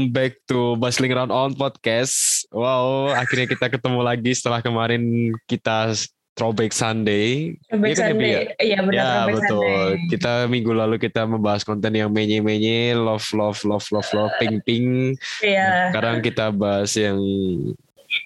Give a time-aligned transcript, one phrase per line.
[0.00, 2.48] welcome back to Bustling Round On Podcast.
[2.48, 5.92] Wow, akhirnya kita ketemu lagi setelah kemarin kita
[6.32, 7.60] Throwback Sunday.
[7.68, 8.32] Throwback Iya kan, Sunday.
[8.32, 8.40] Ya?
[8.64, 9.60] Iya benar Ya betul.
[9.60, 10.08] Sunday.
[10.08, 15.12] Kita minggu lalu kita membahas konten yang menye-menye, love, love, love, love, love, ping, ping.
[15.44, 15.92] Iya.
[15.92, 17.20] Sekarang kita bahas yang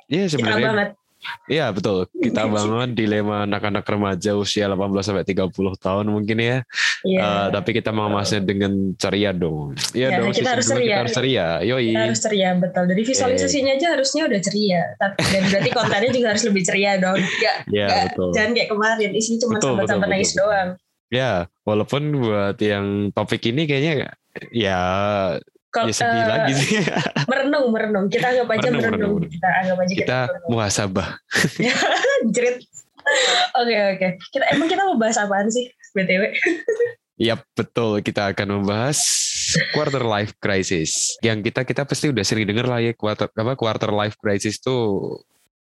[0.07, 0.89] ya Kita sebenarnya banget.
[1.49, 2.09] Iya betul.
[2.11, 6.57] Kita bangun dilema anak-anak remaja usia 18 sampai 30 tahun mungkin ya.
[7.05, 7.21] Iya.
[7.21, 9.77] Eh, tapi kita mengemasnya dengan ceria dong.
[9.93, 10.33] Iya Ya, dong.
[10.33, 10.87] kita harus ceria.
[10.89, 11.47] Kita harus ceria.
[11.65, 11.87] Yoi.
[11.93, 12.85] Kita harus ceria betul.
[12.89, 14.83] Dari visualisasinya aja harusnya udah ceria.
[15.01, 17.19] Tapi dan berarti kontennya juga harus lebih ceria dong.
[17.19, 18.29] Iya enggak, betul.
[18.33, 20.41] Jangan kayak kemarin isinya cuma sambat-sambat betul, nangis betul.
[20.45, 20.69] doang.
[21.13, 24.19] Ya, walaupun buat yang topik ini kayaknya
[24.51, 24.81] ya
[25.75, 26.71] Kalau ya sedih eh, lagi sih.
[27.31, 28.07] merenung merenung.
[28.07, 29.13] Kita anggap aja Merenung, merenung.
[29.19, 29.33] merenung.
[29.35, 30.49] Kita anggap aja kita merenung.
[30.55, 31.09] muhasabah.
[32.35, 32.57] Jerit.
[33.59, 34.09] Oke oke.
[34.31, 36.31] Kita emang kita mau bahas apaan sih btw?
[37.15, 38.01] Yap, betul.
[38.01, 38.99] Kita akan membahas
[39.71, 41.15] quarter life crisis.
[41.21, 45.19] Yang kita kita pasti udah sering dengar lah ya quarter apa quarter life crisis tuh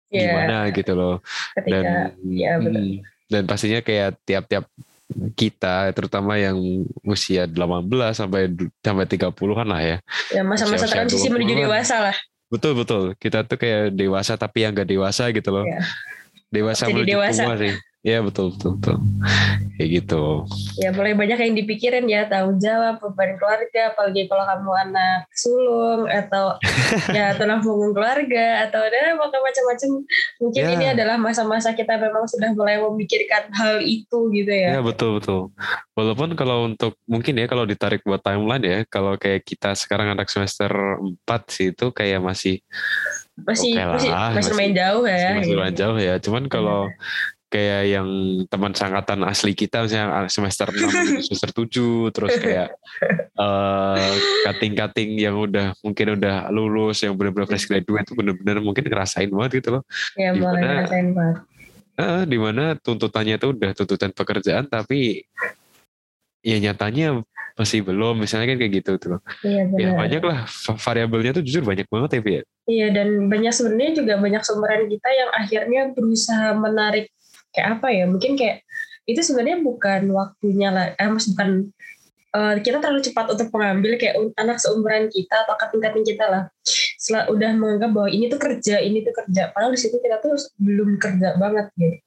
[0.07, 0.23] Iya.
[0.23, 1.15] gimana gitu loh.
[1.51, 1.83] Ketika Dan
[2.31, 2.79] ya, betul.
[2.79, 4.63] mm, dan pastinya kayak tiap-tiap
[5.39, 6.57] kita terutama yang
[7.07, 8.51] usia 18 sampai
[8.83, 9.97] sampai 30-an lah ya.
[10.35, 11.63] ya masa-masa transisi menuju 20-an.
[11.63, 12.15] dewasa lah.
[12.47, 13.03] Betul betul.
[13.19, 15.63] Kita tuh kayak dewasa tapi yang gak dewasa gitu loh.
[15.67, 15.79] Iya.
[16.47, 17.43] Dewasa Jadi menuju dewasa.
[17.43, 17.73] tua sih.
[17.99, 18.97] Iya betul betul betul.
[19.73, 20.23] Kayak gitu.
[20.75, 26.05] ya mulai banyak yang dipikirin ya tanggung jawab beban keluarga apalagi kalau kamu anak sulung
[26.05, 26.57] atau
[27.13, 29.89] ya tulang punggung keluarga atau ada macam-macam
[30.39, 30.73] mungkin Ya.
[30.73, 35.53] ini adalah masa-masa kita memang sudah mulai memikirkan hal itu gitu Ya ya betul betul.
[35.93, 40.25] Walaupun kalau untuk mungkin ya kalau ditarik buat timeline ya, kalau kayak kita sekarang anak
[40.27, 41.17] semester 4
[41.47, 42.61] sih itu kayak masih
[43.37, 45.53] masih Oke lah, masih masih masih- lumayan jauh ya masih gitu.
[45.53, 46.15] lumayan jauh ya.
[46.17, 46.81] Cuman kalau
[47.47, 48.07] kayak yang
[48.45, 52.67] teman sangkatan asli kita misalnya semester 6 menuju semester 7 terus kayak
[53.33, 54.13] eh
[54.43, 59.63] cutting-cutting yang udah mungkin udah lulus yang benar-benar fresh graduate itu benar-benar mungkin ngerasain banget
[59.63, 59.83] gitu loh.
[60.13, 61.37] ya mulai Dimana- ngerasain banget
[61.97, 65.25] Eh, di mana tuntutannya itu udah tuntutan pekerjaan tapi
[66.39, 67.25] ya nyatanya
[67.57, 71.65] masih belum misalnya kan kayak gitu tuh iya Ya banyak lah va- variabelnya tuh jujur
[71.65, 72.41] banyak banget ya ya.
[72.67, 77.09] Iya dan banyak sebenarnya juga banyak sumberan kita yang akhirnya berusaha menarik
[77.51, 78.63] kayak apa ya mungkin kayak
[79.07, 81.71] itu sebenarnya bukan waktunya lah, eh, maksud bukan
[82.35, 86.43] eh, kita terlalu cepat untuk mengambil kayak anak seumuran kita atau kating-kating kita lah.
[86.99, 90.35] Setelah udah menganggap bahwa ini tuh kerja, ini tuh kerja, padahal di situ kita tuh
[90.59, 91.97] belum kerja banget gitu.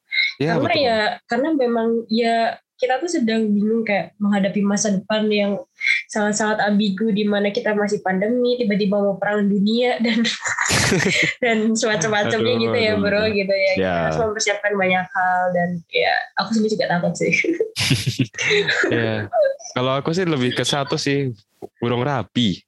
[0.43, 0.85] Ya karena betul.
[0.85, 0.99] ya
[1.31, 2.37] karena memang ya
[2.81, 5.61] kita tuh sedang bingung kayak menghadapi masa depan yang
[6.09, 10.25] sangat-sangat ambigu di mana kita masih pandemi tiba-tiba mau perang dunia dan
[11.39, 13.37] dan semacam-macamnya gitu ya bro aduh.
[13.37, 13.95] gitu ya kita Ya.
[14.09, 17.33] harus mempersiapkan banyak hal dan ya aku sendiri juga takut sih
[18.91, 19.29] Ya.
[19.71, 21.31] Kalau aku sih lebih ke satu sih
[21.79, 22.59] burung rapi.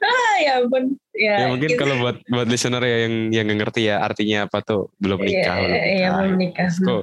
[0.00, 1.78] ah ya ampun ya, Ya, mungkin gitu.
[1.78, 5.56] kalau buat buat listener ya yang yang ngerti ya artinya apa tuh belum Iya, nikah.
[5.56, 6.10] belum iya, nikah.
[6.16, 7.02] belum nikah Kok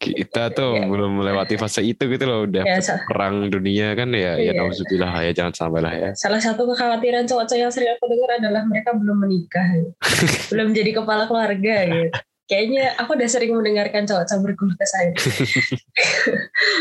[0.00, 0.86] kita tuh Iya.
[0.86, 4.52] belum melewati fase itu gitu loh udah Ya, sa- perang dunia kan ya ya Iya.
[4.56, 6.10] nauzubillah ya jangan sampai lah ya.
[6.14, 9.66] salah satu kekhawatiran cowok-cowok yang sering aku dengar adalah mereka belum menikah
[10.50, 12.16] belum jadi kepala keluarga gitu
[12.46, 15.06] kayaknya aku udah sering mendengarkan cowok-cowok berkeluh kesah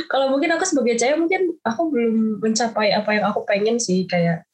[0.08, 4.49] kalau mungkin aku sebagai cewek mungkin aku belum mencapai apa yang aku pengen sih kayak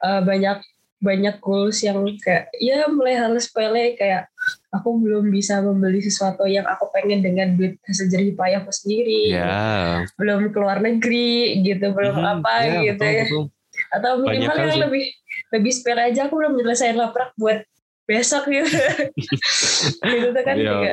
[0.00, 0.58] eh, banyak
[0.96, 4.32] banyak goals yang kayak ya mulai hal sepele kayak
[4.72, 10.00] aku belum bisa membeli sesuatu yang aku pengen dengan duit hasil jerih payahku sendiri Ya.
[10.16, 13.44] belum keluar negeri gitu belum Hmm, apa ya, gitu betul, ya betul.
[13.92, 14.82] atau minimal yang sih.
[14.88, 15.04] lebih
[15.52, 17.60] lebih sepele aja aku belum nyelesain laprak buat
[18.06, 18.64] besok gitu
[20.16, 20.72] gitu tuh kan Iya.
[20.72, 20.92] juga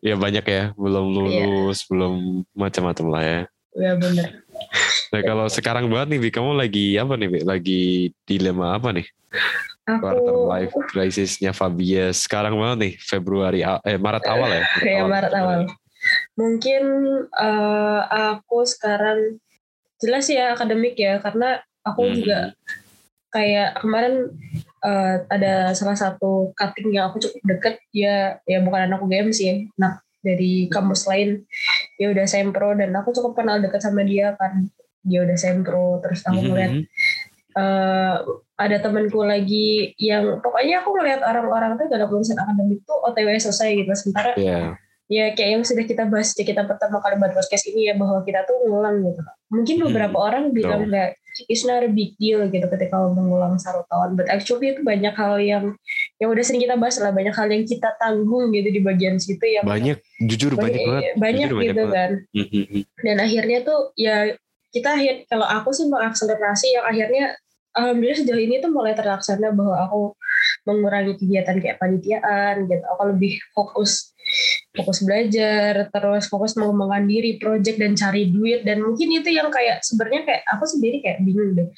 [0.00, 1.44] Ya banyak ya, belum Iya.
[1.44, 2.14] lulus, belum
[2.56, 3.40] macam-macam lah ya.
[3.76, 4.40] ya bener
[5.10, 7.40] Nah kalau sekarang banget nih, Bi, kamu lagi apa nih, Bi?
[7.42, 7.82] Lagi
[8.22, 9.06] dilema apa nih?
[9.86, 14.62] Quarter aku life crisisnya Fabia sekarang banget nih, Februari, eh Maret awal ya?
[14.98, 15.60] ya Maret awal
[16.38, 16.82] mungkin
[17.28, 19.36] eh, aku sekarang
[20.00, 22.14] jelas ya akademik ya karena aku Hmm.
[22.16, 22.38] juga
[23.30, 24.32] kayak kemarin
[24.82, 29.68] eh, ada salah satu cutting yang aku cukup deket ya ya bukan anak UGM sih
[29.76, 31.44] anak dari kampus lain
[31.96, 34.68] dia udah sempro dan aku cukup kenal deket sama dia kan
[35.02, 36.84] dia udah sempro terus aku ngeliat Mhm.
[37.52, 38.16] eh,
[38.56, 43.74] ada temanku lagi yang pokoknya aku ngeliat orang-orang tuh dalam urusan akademik tuh OTW selesai
[43.74, 44.76] gitu sementara Iya.
[45.06, 48.22] ya kayak yang sudah kita bahas di kita pertama kali buat podcast ini ya bahwa
[48.22, 49.18] kita tuh ngulang gitu
[49.48, 50.92] mungkin Hmm, beberapa orang bilang betul.
[50.92, 51.10] nggak
[51.42, 55.34] it's not a big deal gitu ketika mengulang satu tahun but actually itu banyak hal
[55.36, 55.74] yang
[56.16, 59.42] yang udah sering kita bahas lah banyak hal yang kita tanggung gitu di bagian situ
[59.42, 61.02] yang Banyak, jujur banyak, banget.
[61.16, 61.90] banyak Jujur gitu banget.
[61.90, 62.78] kan Mhm.
[63.00, 64.16] dan akhirnya tuh ya
[64.70, 67.24] kita akhir kalau aku sih mengakselerasi yang akhirnya
[67.74, 70.00] alhamdulillah sejauh ini tuh mulai terlaksana bahwa aku
[70.66, 72.84] mengurangi kegiatan kayak panitiaan gitu.
[72.96, 74.12] Aku lebih fokus
[74.70, 78.62] fokus belajar terus fokus mengembangkan diri project dan cari duit.
[78.62, 81.68] Dan mungkin itu yang kayak sebenarnya kayak aku sendiri kayak bingung deh.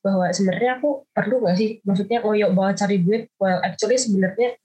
[0.00, 1.78] Bahwa sebenarnya aku perlu gak sih?
[1.84, 3.22] Maksudnya ngoyok banget cari duit?
[3.36, 4.56] Well actually sebenarnya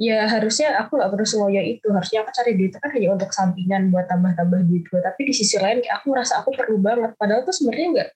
[0.00, 1.86] ya harusnya aku nggak perlu ngoyok itu.
[1.92, 5.60] Harusnya aku cari duit kan hanya untuk sampingan buat tambah-tambah duit gue tapi di sisi
[5.60, 7.12] lain aku rasa aku perlu banget.
[7.20, 8.10] Padahal tuh sebenarnya nggak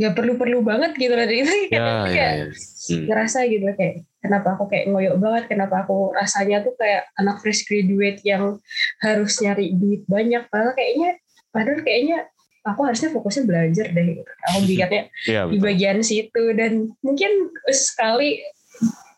[0.00, 1.26] nggak perlu-perlu banget gitu loh.
[1.28, 2.46] Itu kayak, Ya, kayak ya, ya.
[2.48, 3.04] Hmm.
[3.10, 7.66] ngerasa gitu kayak kenapa aku kayak ngoyok banget kenapa aku rasanya tuh kayak anak fresh
[7.66, 8.62] graduate yang
[9.02, 10.46] harus nyari duit banyak.
[10.46, 11.18] Padahal kayaknya
[11.50, 12.18] padahal kayaknya
[12.62, 14.32] aku harusnya fokusnya belajar deh gitu.
[14.46, 16.44] aku pikirnya Iya, di bagian situ.
[16.54, 18.40] Dan mungkin sekali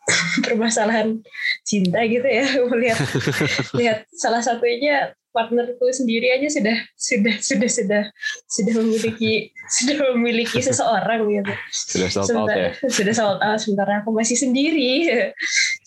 [0.45, 1.23] permasalahan
[1.63, 2.99] cinta gitu ya melihat
[3.79, 8.03] lihat salah satunya partnerku sendiri aja sudah sudah sudah sudah
[8.45, 11.53] sudah memiliki sudah memiliki seseorang gitu.
[11.73, 12.71] Sudah sold out sementara ya.
[12.85, 14.93] sudah sold out sementara aku masih sendiri.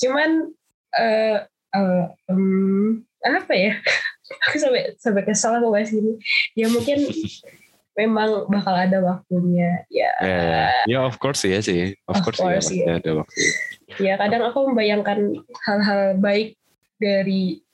[0.03, 0.51] Cuman
[0.99, 3.79] eh eh, em, apa ya?
[4.51, 6.19] Aku sampai sampai kesal aku bahas ini.
[6.59, 7.07] Ya mungkin
[7.97, 10.65] memang bakal ada waktunya ya Ya, ya.
[10.87, 11.97] Ya, of course ya sih.
[12.05, 12.93] Of, Of course, course, ya, iya.
[13.01, 13.41] ada waktu.
[13.97, 15.19] ya kadang aku membayangkan
[15.65, 16.61] hal-hal baik
[16.97, 17.65] dari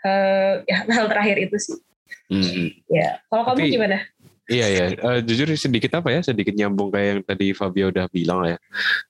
[0.00, 1.78] eh, ya, hal terakhir itu sih
[2.24, 2.72] Hmm.
[2.88, 3.98] ya kalau kamu Tapi- gimana
[4.44, 8.44] Iya ya, Eh, jujur sedikit apa ya, sedikit nyambung kayak yang tadi Fabio udah bilang
[8.44, 8.56] ya.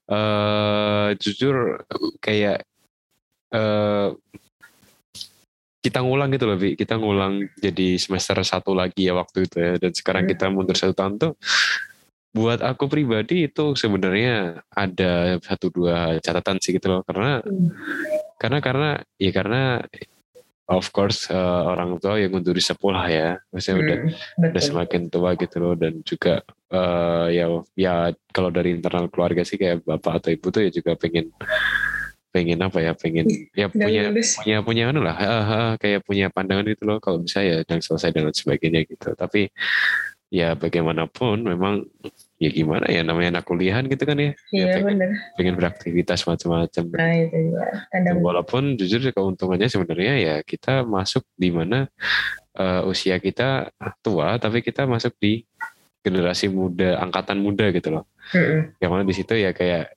[0.06, 1.82] eh jujur
[2.18, 2.62] kayak
[3.50, 4.08] eh
[5.84, 6.80] kita ngulang gitu loh, Vi.
[6.80, 9.72] Kita ngulang jadi semester satu lagi ya waktu itu ya.
[9.76, 10.32] Dan sekarang Hmm.
[10.32, 11.32] kita mundur satu tahun tuh,
[12.32, 17.02] buat aku pribadi itu sebenarnya ada satu dua catatan sih gitu loh.
[17.04, 17.68] Karena Hmm.
[18.40, 18.90] karena karena
[19.20, 19.62] ya karena
[20.64, 23.28] of course eh, orang tua yang ngunduri sepuh lah ya.
[23.52, 24.08] Maksudnya udah Hmm,
[24.40, 26.40] udah betul semakin tua gitu loh dan juga
[26.74, 27.46] eh, ya
[27.76, 27.94] ya
[28.32, 31.28] kalau dari internal keluarga sih kayak bapak atau ibu tuh ya juga pengen
[32.34, 34.34] pengen apa ya pengen ya Udah punya lulus.
[34.42, 37.78] punya punya anu lah ah, ah, kayak punya pandangan gitu loh kalau bisa ya dan
[37.78, 39.14] selesai dan lain sebagainya gitu.
[39.14, 39.54] Tapi
[40.34, 41.86] ya bagaimanapun memang
[42.42, 46.84] ya gimana ya namanya anak kuliahan gitu kan ya, ya iya pengen, pengen beraktivitas macam-macam.
[46.90, 51.86] Nah itu ya kadang walaupun jujur keuntungannya sebenarnya ya kita masuk di mana
[52.58, 53.70] eh, usia kita
[54.02, 55.46] tua tapi kita masuk di
[56.02, 58.72] generasi muda angkatan muda gitu loh Mm-mm.
[58.80, 59.90] yang mana di situ ya kayak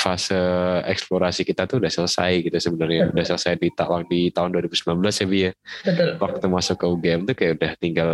[0.00, 0.36] fase
[0.86, 3.12] eksplorasi kita tuh udah selesai gitu sebenarnya.
[3.12, 5.50] Udah selesai di tahun di tahun 2019 ya Bi ya.
[5.84, 6.08] Betul.
[6.16, 8.10] Waktu masuk ke UGM tuh kayak udah tinggal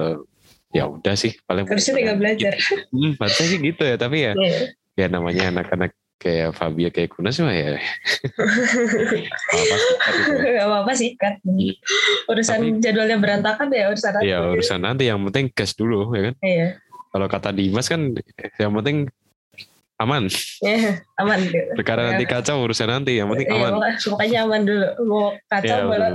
[0.70, 2.52] ya udah sih paling harusnya tinggal belajar.
[2.90, 4.58] hmm, harusnya sih gitu ya tapi ya Iya.
[4.94, 7.78] ya namanya anak-anak kayak Fabio kayak Kunas mah ya.
[7.81, 8.37] Gitu.
[10.55, 11.38] Gak apa-apa sih kan.
[12.26, 14.23] Urusan Tapi- jadwalnya berantakan ya urusan aku.
[14.23, 16.34] ya urusan nanti yang penting gas dulu ya kan?
[16.43, 16.66] Iya.
[17.11, 18.12] Kalau kata Dimas kan
[18.56, 19.11] yang penting
[20.00, 20.25] aman.
[20.64, 21.38] Iya, aman.
[21.44, 23.20] Gitu perkara nanti kacau urusan nanti.
[23.20, 23.70] Yang penting Iya, aman.
[23.76, 24.87] pokoknya- pokoknya aman dulu.
[25.05, 26.11] Mau kacau Iya, malah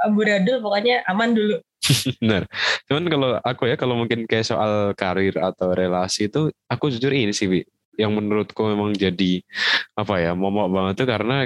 [0.00, 1.56] amburadul pokoknya aman dulu.
[2.20, 2.42] Benar.
[2.86, 7.32] Cuman kalau aku ya kalau mungkin kayak soal karir atau relasi itu aku jujur ini
[7.32, 7.60] sih Bi.
[7.96, 9.40] Yang menurutku memang jadi
[9.92, 11.36] apa ya momok banget tuh karena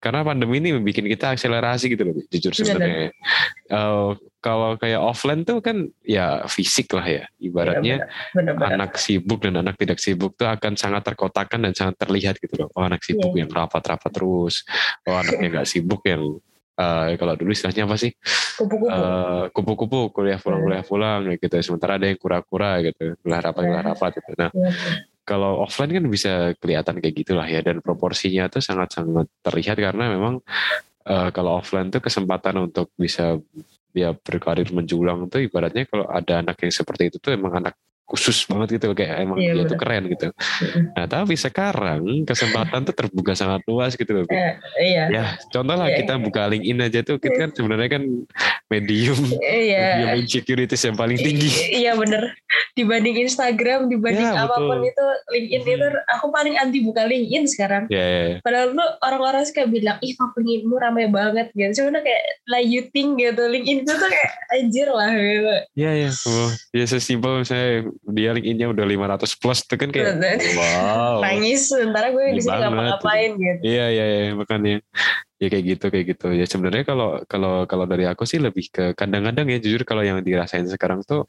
[0.00, 2.64] karena pandemi ini bikin kita akselerasi gitu loh jujur Benar.
[2.76, 3.08] sebenarnya.
[3.72, 4.10] Eh,
[4.44, 8.04] kalau kayak offline tuh kan ya fisik lah ya ibaratnya
[8.36, 12.60] benar-benar anak sibuk dan anak tidak sibuk tuh akan sangat terkotakan dan sangat terlihat gitu
[12.60, 12.68] loh.
[12.76, 13.48] Oh anak sibuk Iya.
[13.48, 14.68] yang rapat-rapat terus.
[15.08, 16.36] Oh anaknya nggak sibuk yang
[16.76, 18.12] eh, kalau dulu istilahnya apa sih?
[18.60, 18.92] kupu-kupu
[19.56, 20.66] kupu-kupu kuliah pulang Hmm.
[20.68, 21.56] kuliah pulang gitu.
[21.64, 23.68] Sementara ada yang kura-kura gitu, kuliah rapat Iya.
[23.72, 24.30] kuliah rapat gitu.
[24.36, 24.70] Nah Iya.
[25.24, 30.44] kalau offline kan bisa kelihatan kayak gitulah ya dan proporsinya tuh sangat-sangat terlihat karena memang
[31.04, 33.36] eh, kalau offline tuh kesempatan untuk bisa
[33.94, 38.44] ya berkarir menjulang tuh ibaratnya kalau ada anak yang seperti itu tuh emang anak khusus
[38.44, 39.70] banget gitu kayak emang Iya, dia benar.
[39.70, 40.26] tuh keren gitu.
[40.92, 44.24] Nah tapi sekarang kesempatan tuh terbuka sangat luas gitu loh.
[44.28, 48.02] Eh, iya Ya contoh lah Iya, kita buka LinkedIn aja tuh kita kan sebenarnya kan
[48.66, 51.48] medium iya medium insecurities yang paling tinggi.
[51.74, 52.32] iya bener
[52.72, 54.90] dibanding Instagram dibanding Ya, apa pun betul.
[54.90, 55.74] itu LinkedIn Hmm.
[55.74, 58.36] itu aku paling anti buka LinkedIn sekarang Ya, ya, ya.
[58.40, 61.82] Padahal tuh orang-orang suka bilang, ih kok LinkedInmu rame banget gitu.
[61.82, 63.42] Cuma kayak like you think gitu.
[63.42, 65.52] LinkedIn itu tuh kayak anjir lah gitu.
[65.74, 70.18] Iya ya, oh, ya sesimpel misalnya dia LinkedIn-nya udah 500 plus tuh kan kayak
[70.58, 71.22] wow.
[71.22, 72.70] Nangis sementara gue di sini banget.
[72.70, 73.60] ngapa-ngapain gitu.
[73.62, 74.82] Iya iya iya makanya
[75.38, 78.84] ya kayak gitu kayak gitu ya sebenarnya kalau kalau kalau dari aku sih lebih ke
[78.94, 81.28] kadang-kadang ya jujur kalau yang dirasain sekarang tuh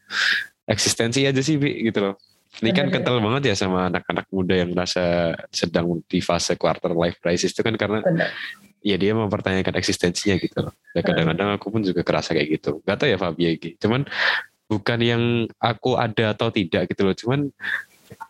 [0.65, 2.15] eksistensi aja sih Bi, gitu loh.
[2.55, 7.19] Ini kan kental banget ya sama anak-anak muda yang merasa sedang di fase quarter life
[7.19, 8.31] crisis itu kan karena Benar.
[8.79, 10.73] ya dia mempertanyakan eksistensinya gitu loh.
[10.95, 12.79] Ya kadang-kadang aku pun juga kerasa kayak gitu.
[12.87, 13.75] Gak tau ya gitu.
[13.83, 14.07] Cuman
[14.65, 15.23] bukan yang
[15.61, 17.15] aku ada atau tidak gitu loh.
[17.15, 17.39] Cuman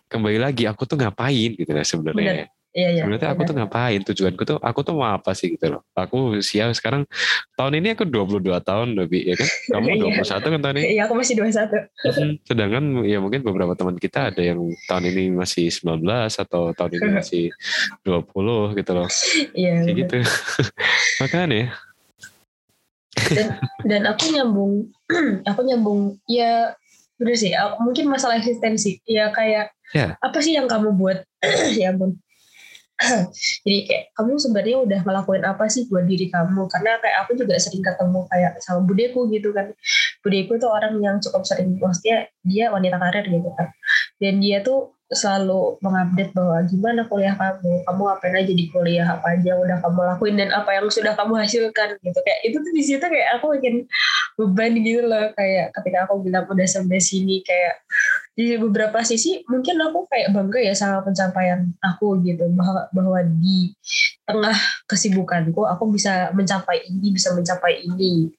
[0.07, 2.51] kembali lagi aku tuh ngapain gitu lah sebenarnya.
[2.75, 3.01] Iya, iya.
[3.07, 3.99] sebenarnya aku tuh ngapain?
[4.03, 5.81] Tujuanku tuh aku tuh mau apa sih gitu loh?
[5.95, 7.07] Aku usia sekarang
[7.55, 9.49] tahun ini aku 22 tahun lebih ya kan?
[9.79, 10.19] Kamu Iya.
[10.27, 10.85] 21 kan tahun ini?
[10.99, 11.71] Iya, aku masih 21.
[12.03, 14.59] Hmm, sedangkan ya mungkin beberapa teman kita ada yang
[14.91, 16.03] tahun ini masih 19
[16.35, 17.43] atau tahun ini masih
[18.03, 19.07] 20 gitu loh.
[19.55, 19.73] Iya.
[19.87, 20.17] kayak gitu.
[21.23, 21.71] Makanya
[23.31, 23.47] dan
[23.85, 24.73] dan aku nyambung
[25.49, 26.73] aku nyambung ya
[27.15, 30.17] bener sih aku, mungkin masalah eksistensi ya kayak Ya.
[30.17, 31.21] apa sih yang kamu buat?
[31.79, 32.17] Ya ampun.
[33.67, 36.65] Jadi kayak kamu sebenarnya udah ngelakuin apa sih buat diri kamu?
[36.71, 39.75] Karena kayak aku juga sering ketemu kayak sama budeku gitu kan.
[40.23, 43.67] Budeku tuh orang yang cukup sering maksudnya dia wanita karir gitu kan.
[44.17, 49.37] Dan dia tuh selalu mengupdate bahwa gimana kuliah kamu, kamu ngapain aja di kuliah, apa
[49.37, 52.19] aja yang udah kamu lakuin dan apa yang sudah kamu hasilkan gitu.
[52.25, 53.75] Kayak itu tuh di situ kayak aku makin
[54.33, 57.85] beban gitu loh kayak ketika aku bilang udah sampai sini kayak
[58.33, 63.71] di beberapa sisi mungkin aku kayak bangga ya sama pencapaian aku gitu bahwa bahwa di
[64.25, 64.57] tengah
[64.89, 68.33] kesibukanku aku bisa mencapai ini, bisa mencapai ini.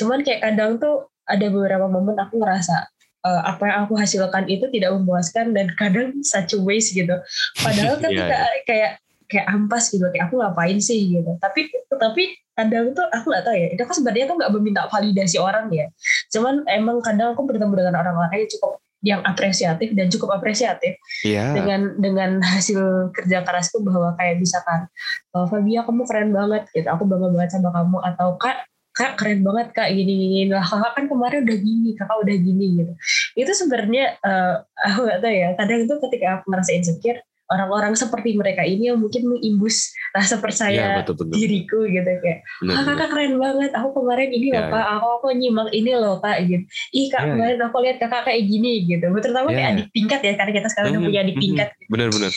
[0.00, 2.95] Cuman kayak kadang tuh ada beberapa momen aku ngerasa
[3.26, 7.18] uh, apa yang aku hasilkan itu tidak memuaskan dan kadang such a waste gitu.
[7.58, 8.38] Padahal Iya, ketika
[8.70, 8.92] kayak
[9.26, 11.30] kayak ampas gitu kayak aku ngapain sih gitu.
[11.42, 13.68] Tapi tapi kadang tuh aku nggak tahu ya.
[13.74, 15.90] Itu kan sebenarnya aku nggak meminta validasi orang ya.
[16.30, 21.52] Cuman emang kadang aku bertemu dengan orang-orang yang cukup yang apresiatif dan cukup apresiatif Iya.
[21.52, 24.88] dengan dengan hasil kerja kerasku bahwa kayak misalkan
[25.36, 28.66] oh, Fabia kamu keren banget gitu aku bangga banget sama kamu atau kak
[28.96, 32.66] kak keren banget kak gini gini lah kakak kan kemarin udah gini kakak udah gini
[32.74, 32.92] gitu.
[33.36, 35.48] Itu sebenarnya eh, aku gak tahu ya.
[35.52, 40.42] Kadang itu ketika aku merasa insecure orang-orang seperti mereka ini yang mungkin mengimbus rasa Iya
[40.42, 41.30] percaya betul betul.
[41.30, 43.70] diriku gitu kayak Benar, ah kakak keren banget.
[43.70, 46.64] Aku kemarin ini loh Ya, kak aku aku nyimak ini loh kak gitu.
[46.90, 49.06] Ih kak Ya, kemarin aku lihat kakak kayak gini gitu.
[49.22, 49.72] Terutama kayak Ya.
[49.78, 52.32] adik tingkat ya karena kita sekarang udah Mhm, punya adik tingkat Benar-benar.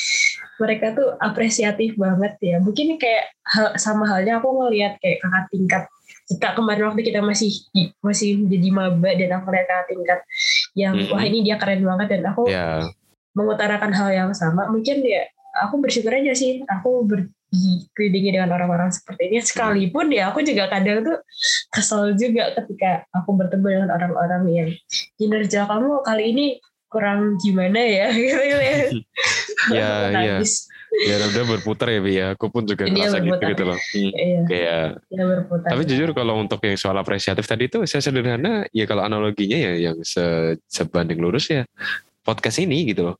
[0.60, 2.56] mereka tuh apresiatif banget ya.
[2.60, 5.84] Mungkin kayak hal- sama halnya aku ngelihat kayak kakak tingkat
[6.30, 7.50] kita kemarin waktu kita masih
[8.00, 10.20] masih jadi maba dan aku lihat tingkat
[10.78, 11.10] yang Mhm.
[11.10, 12.86] wah ini dia keren banget dan aku Ya.
[13.34, 15.26] mengutarakan hal yang sama mungkin ya
[15.66, 21.02] aku bersyukur aja sih aku berkelilingi dengan orang-orang seperti ini sekalipun ya aku juga kadang
[21.02, 21.18] tuh
[21.74, 24.70] kesel juga ketika aku bertemu dengan orang-orang yang
[25.18, 26.46] kinerja kamu kali ini
[26.90, 28.60] kurang gimana ya gitu ya
[29.70, 30.40] Ya, iya.
[30.90, 32.26] Ya udah berputar ya Bi ya.
[32.34, 33.50] Aku pun juga Dia ngerasa gitu berputar.
[33.54, 33.78] gitu loh.
[33.80, 38.02] Hmm, iya Kayak dia berputar Tapi jujur kalau untuk yang soal apresiatif tadi itu saya
[38.02, 41.64] sederhana ya kalau analoginya ya yang se- sebanding lurus ya
[42.20, 43.16] podcast ini gitu loh.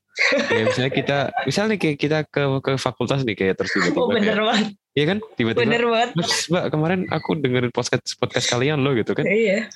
[0.52, 4.36] Ya misalnya kita misalnya kayak kita ke ke fakultas nih kayak terus tiba-tiba oh bener
[4.36, 6.10] kayak, banget iya kan tiba-tiba bener banget
[6.52, 9.72] Mbak kemarin aku dengerin podcast podcast kalian loh gitu kan iya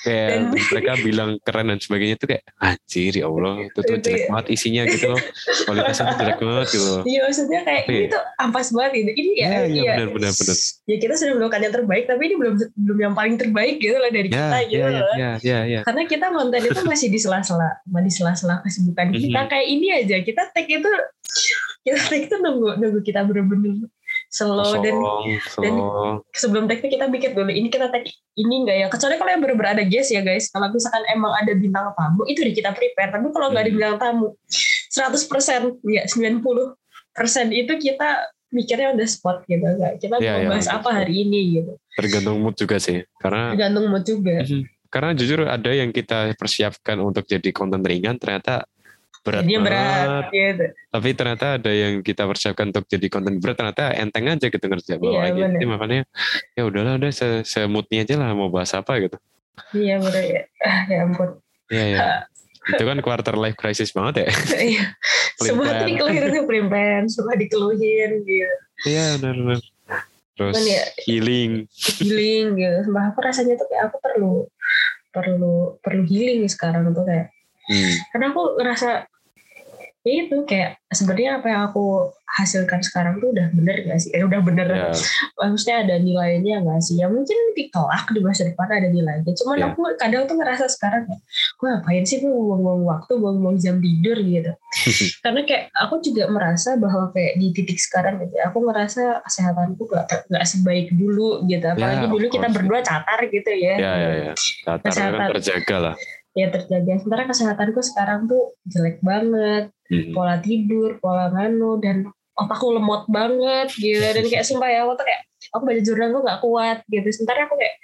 [0.00, 4.16] kayak Dan- mereka bilang keren dan sebagainya itu kayak anjir ya Allah itu tuh jelek
[4.16, 4.28] ya.
[4.28, 5.20] banget isinya gitu loh
[5.64, 7.02] kualitasnya tuh jelek banget gitu loh.
[7.04, 9.92] iya maksudnya kayak ini tuh ampas banget gitu ini ya Iya, iya, iya.
[9.94, 10.56] benar, benar, benar.
[10.84, 14.08] ya kita sudah melakukan yang terbaik tapi ini belum belum yang paling terbaik gitu lah
[14.08, 15.80] dari Ya, kita gitu ya, ya, loh ya, ya, ya.
[15.82, 19.48] karena kita konten itu masih di sela-sela di sela-sela kesibukan kita Mhm.
[19.48, 20.90] kayak ini aja kita tag itu
[21.80, 23.84] kita tag itu nunggu nunggu kita bener-bener
[24.30, 24.94] slow dan
[25.42, 26.22] slow.
[26.30, 27.50] sebelum tag itu kita bikin dulu.
[27.50, 28.06] Ini kita tag
[28.38, 28.86] ini enggak ya?
[28.86, 30.46] Kecuali kalau yang bener-bener ada guest ya guys.
[30.48, 33.10] Kalau misalkan emang ada bintang tamu itu udah kita prepare.
[33.10, 33.76] Tapi kalau nggak ada Hmm.
[33.76, 34.26] bintang tamu
[34.94, 38.08] 100% ya 90% itu kita
[38.50, 41.72] mikirnya udah spot gitu enggak kita Iya, mau iya, bahas apa hari ini gitu.
[41.94, 44.42] Tergantung mood juga sih karena tergantung mood juga.
[44.90, 48.66] Karena jujur ada yang kita persiapkan untuk jadi konten ringan ternyata
[49.20, 53.92] berat jadinya berat gitu tapi ternyata ada yang kita persiapkan untuk jadi konten berat ternyata
[53.94, 55.50] enteng aja gitu ngerja bawaannya bener.
[55.60, 56.00] Jadi makanya
[56.56, 59.16] ya udahlah udah se semutnya aja lah mau bahas apa gitu.
[59.76, 60.42] Iya bener ya.
[60.64, 61.28] Ah, ya ampun.
[61.68, 62.00] Iya ya
[62.60, 64.28] itu kan quarter life crisis banget ya.
[64.70, 64.84] Iya.
[65.40, 68.52] semua dikeluhin tuh pelin semua dikeluhin gitu
[68.84, 69.60] iya benar benar
[70.36, 71.52] terus Cuman ya- healing.
[71.96, 74.32] healing gitu Sumpah aku rasanya tuh kayak aku perlu
[75.10, 77.32] perlu perlu healing sekarang tuh kayak.
[77.70, 77.94] Hmm.
[78.12, 78.88] karena aku ngerasa
[80.00, 84.14] ya itu kayak sebenarnya apa yang aku hasilkan sekarang tuh udah bener gak sih?
[84.14, 84.94] Eh udah bener, ya
[85.36, 86.96] maksudnya ada nilainya gak sih?
[87.02, 89.32] Ya mungkin di kelak di masa depan ada nilainya.
[89.34, 89.66] Cuman Ya.
[89.74, 91.18] aku kadang tuh ngerasa sekarang ya,
[91.58, 94.52] gue ngapain sih gue buang-buang waktu, buang-buang jam tidur gitu.
[95.26, 100.06] Karena kayak aku juga merasa bahwa kayak di titik sekarang gitu, aku ngerasa kesehatanku gak,
[100.30, 101.66] gak sebaik dulu gitu.
[101.66, 103.74] Apalagi of dulu kita berdua catar gitu ya.
[103.76, 105.28] ya ya ya Tatar kan Kesehatan.
[105.34, 105.94] terjaga lah
[106.36, 107.02] Ya terjaga.
[107.02, 109.74] Sementara kesehatanku sekarang tuh jelek banget.
[109.90, 110.14] Hmm.
[110.14, 112.06] pola tidur, pola nganu dan
[112.38, 116.22] otakku lemot banget gitu dan kayak sumpah ya aku tuh kayak aku baca jurnal tuh
[116.24, 117.76] gak kuat gitu sementara aku kayak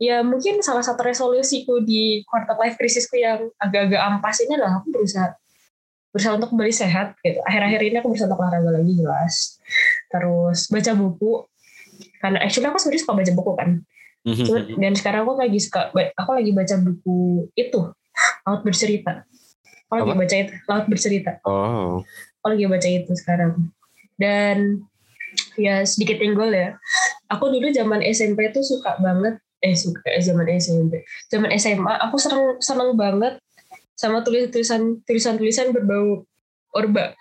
[0.00, 4.88] ya mungkin salah satu resolusiku di quarter life crisisku yang agak-agak ampas ini adalah aku
[4.94, 5.36] berusaha
[6.10, 7.38] berusaha untuk kembali sehat gitu.
[7.46, 9.62] Akhir-akhir ini aku berusaha untuk olahraga lagi jelas.
[10.10, 11.32] Terus baca buku.
[12.18, 13.70] Karena actually aku sebenarnya suka baca buku kan.
[14.20, 17.80] Cuma, dan sekarang aku lagi suka aku lagi baca buku itu
[18.44, 19.24] Laut Bercerita.
[19.88, 20.20] Aku lagi Apa?
[20.20, 21.32] baca itu Laut Bercerita.
[21.48, 22.04] Oh.
[22.40, 23.72] Aku lagi baca itu sekarang.
[24.20, 24.84] Dan
[25.56, 26.76] ya sedikit tenggol ya.
[27.32, 31.04] Aku dulu zaman SMP tuh suka banget eh suka eh, zaman SMP.
[31.32, 33.40] Zaman SMA aku seneng seneng banget
[33.96, 36.28] sama tulis-tulisan tulisan-tulisan berbau
[36.76, 37.16] orba.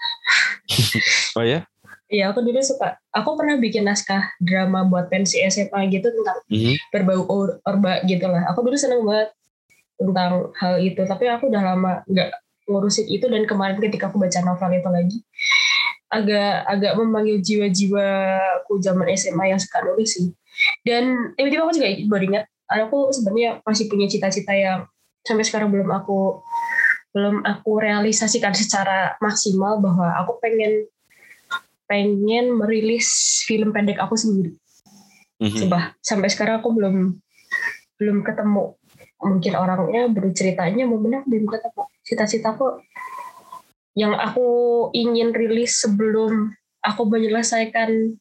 [1.37, 1.63] Oh ya?
[2.09, 2.97] Iya, aku dulu suka.
[3.13, 6.73] Aku pernah bikin naskah drama buat pensi SMA gitu tentang Mhm.
[6.89, 8.49] berbau or- orba gitu lah.
[8.49, 9.29] Aku dulu seneng banget
[9.93, 11.05] tentang hal itu.
[11.05, 12.29] Tapi aku udah lama nggak
[12.65, 15.17] ngurusin itu dan kemarin ketika aku baca novel itu lagi
[16.09, 18.05] agak agak memanggil jiwa-jiwa
[18.61, 20.33] aku zaman SMA yang suka nulis sih.
[20.81, 24.89] Dan tiba-tiba aku juga baru ingat, aku sebenarnya masih punya cita-cita yang
[25.21, 26.41] sampai sekarang belum aku
[27.13, 30.89] belum aku realisasikan secara maksimal bahwa aku pengen
[31.89, 34.53] pengen merilis film pendek aku sendiri.
[35.41, 35.57] Mhm.
[35.65, 37.17] Sumpah, sampai sekarang aku belum
[37.97, 38.77] belum ketemu.
[39.19, 41.83] Mungkin orangnya berceritanya mau benar belum ketemu.
[42.05, 42.85] Cita-citaku
[43.97, 44.47] yang aku
[44.93, 46.53] ingin rilis sebelum
[46.85, 48.15] aku menyelesaikan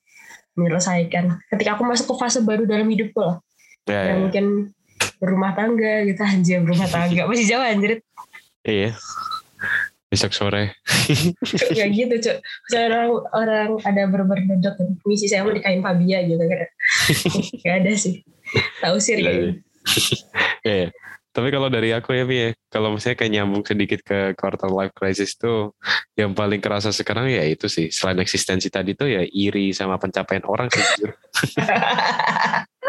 [0.58, 1.38] menyelesaikan.
[1.54, 3.38] Ketika aku masuk ke fase baru dalam hidupku lah.
[3.86, 4.44] Ya, ya, yang mungkin
[5.22, 7.22] berumah tangga gitu anjir berumah tangga.
[7.30, 8.02] Masih jauh anjir.
[8.66, 8.98] Iya.
[10.08, 10.80] Besok sore.
[11.76, 14.74] kayak gitu cuk Misalnya orang orang ada berberdedok
[15.04, 16.68] misi saya mau nikahin Fabia gitu kan
[17.64, 18.24] gak ada sih
[18.80, 19.60] tahu sih gitu.
[21.38, 24.90] Tapi kalau dari aku ya, Bi, ya, kalau misalnya kayak nyambung sedikit ke quarter life
[24.90, 25.70] crisis tuh,
[26.18, 30.42] yang paling kerasa sekarang ya itu sih, selain eksistensi tadi tuh ya iri sama pencapaian
[30.50, 30.82] orang sih.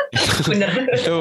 [0.09, 1.15] Itu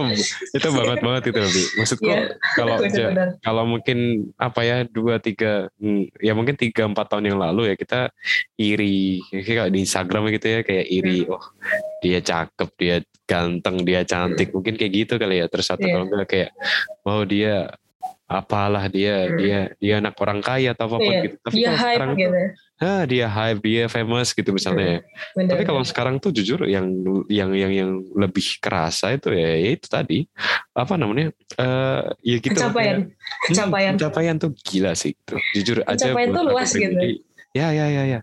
[0.55, 1.63] itu banget banget itu, Bi.
[1.77, 2.37] Maksudku Iya.
[2.55, 3.99] kalau bener kalau mungkin
[4.35, 8.09] apa ya dua tiga hmm, ya mungkin tiga empat tahun yang lalu ya kita
[8.57, 11.43] iri kayak di Instagram gitu ya kayak iri oh
[12.01, 15.93] dia cakep dia ganteng dia cantik mungkin kayak gitu kali ya terus atau Iya.
[15.93, 16.51] kalau enggak kayak
[17.05, 17.55] wow dia
[18.25, 19.37] apalah dia Hmm.
[19.37, 22.11] dia dia anak orang kaya atau apa pun Iya, gitu tapi dia kalau hype sekarang
[22.13, 22.39] tuh, gitu
[22.79, 25.01] ah, dia hype dia famous gitu misalnya ya.
[25.35, 26.87] bener tapi kalau sekarang tuh jujur yang
[27.27, 30.19] yang yang yang lebih kerasa itu ya, ya itu tadi
[30.73, 35.35] apa namanya eh ya gitu pencapaian kayak- Hmm, pencapaian pencapaian tuh gila sih gitu.
[35.53, 36.97] Jujur aja Pencapaian buat tuh luas gitu.
[37.51, 38.21] Ya ya ya ya.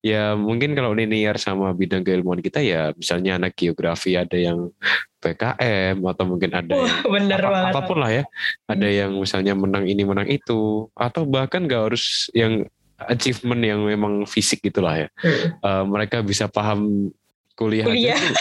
[0.00, 4.72] Ya mungkin kalau linear sama bidang keilmuan kita ya misalnya anak geografi ada yang
[5.20, 8.24] PKM atau mungkin ada yang Wah, bener apa- banget apa pun lah ya.
[8.66, 12.64] Ada yang misalnya menang ini menang itu atau bahkan gak harus yang
[13.08, 15.08] achievement yang memang fisik gitulah ya.
[15.20, 15.48] Hmm.
[15.60, 17.08] Eh, mereka bisa paham
[17.56, 18.16] kuliah, Kuliah.
[18.16, 18.32] aja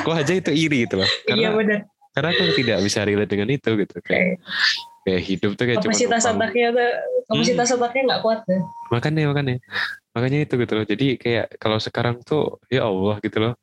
[0.00, 1.10] aku aja itu iri gitu loh.
[1.28, 1.80] iya Karena bener
[2.16, 3.96] karena aku tidak bisa relate dengan itu gitu.
[4.00, 4.40] Kayak
[5.04, 6.36] kayak hidup tuh kayak cuma kapasitas numpang.
[6.40, 6.90] otaknya tuh
[7.28, 9.54] kapasitas otaknya nggak kuat deh makanya makanya.
[10.16, 10.86] Makanya itu gitu loh.
[10.88, 13.54] Jadi kayak kalau sekarang tuh ya Allah gitu loh.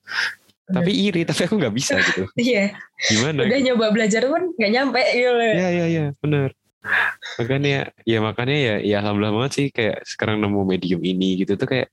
[0.69, 2.29] Tapi iri tapi aku nggak bisa gitu.
[2.37, 2.77] Iya.
[3.09, 3.67] Gimana udah gitu.
[3.73, 5.53] nyoba belajar pun nggak nyampe gitu loh.
[5.57, 6.53] Ya ya ya benar
[7.39, 11.55] makanya ya makanya ya ya alhamdulillah banget sih kayak sekarang nemu medium ini gitu.
[11.57, 11.89] Tuh kayak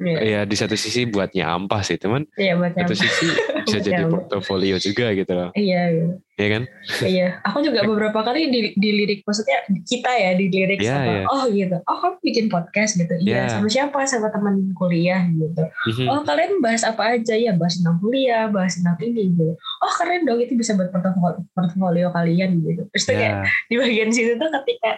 [0.00, 3.26] iya ya di satu sisi buatnya ampas sih teman iya buat satu nyampe sisi
[3.60, 6.06] bisa Buat jadi portofolio juga gitu loh iya iya
[6.40, 6.62] ya kan
[7.04, 11.24] Iya, aku juga beberapa kali di, dilirik, maksudnya kita ya dilirik Iya, sama, iya.
[11.28, 13.60] oh gitu, oh kamu bikin podcast gitu, iya, Iya.
[13.60, 15.62] sama siapa, sama teman kuliah gitu.
[15.92, 16.06] Mhm.
[16.08, 19.52] Oh kalian bahas apa aja ya, bahas tentang kuliah, bahas tentang ini gitu.
[19.84, 22.82] Oh keren dong itu bisa buat portofolio, portofolio kalian gitu.
[22.88, 24.90] Terus tuh kayak ya di bagian situ tuh ketika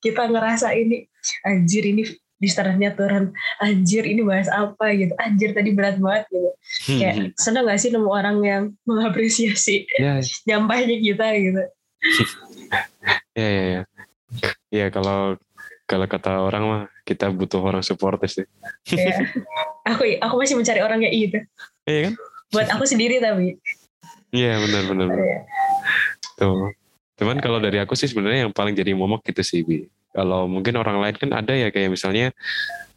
[0.00, 1.04] kita ngerasa ini,
[1.44, 2.02] anjir ini
[2.36, 6.50] listenernya turun, anjir ini bahas apa gitu, anjir tadi berat banget gitu.
[7.00, 9.88] Kayak seneng gak sih nemu orang yang mengapresiasi
[10.48, 11.62] nyampainya kita gitu.
[13.38, 13.80] ya ya ya
[14.68, 15.36] ya kalau
[15.86, 18.46] kalau kata orang mah kita butuh orang supporters sih
[18.90, 19.22] Iya.
[19.86, 21.38] aku aku masih mencari orang kayak gitu.
[21.86, 22.14] iya kan
[22.46, 23.58] Buat aku sendiri tapi.
[24.30, 25.24] iya benar benar benar.
[25.24, 25.40] Iya.
[26.36, 26.70] Tuh.
[27.16, 29.88] Cuman kalau dari aku sih sebenarnya yang paling jadi momok gitu sih, Bi.
[30.16, 32.32] Kalau mungkin orang lain kan ada ya kayak misalnya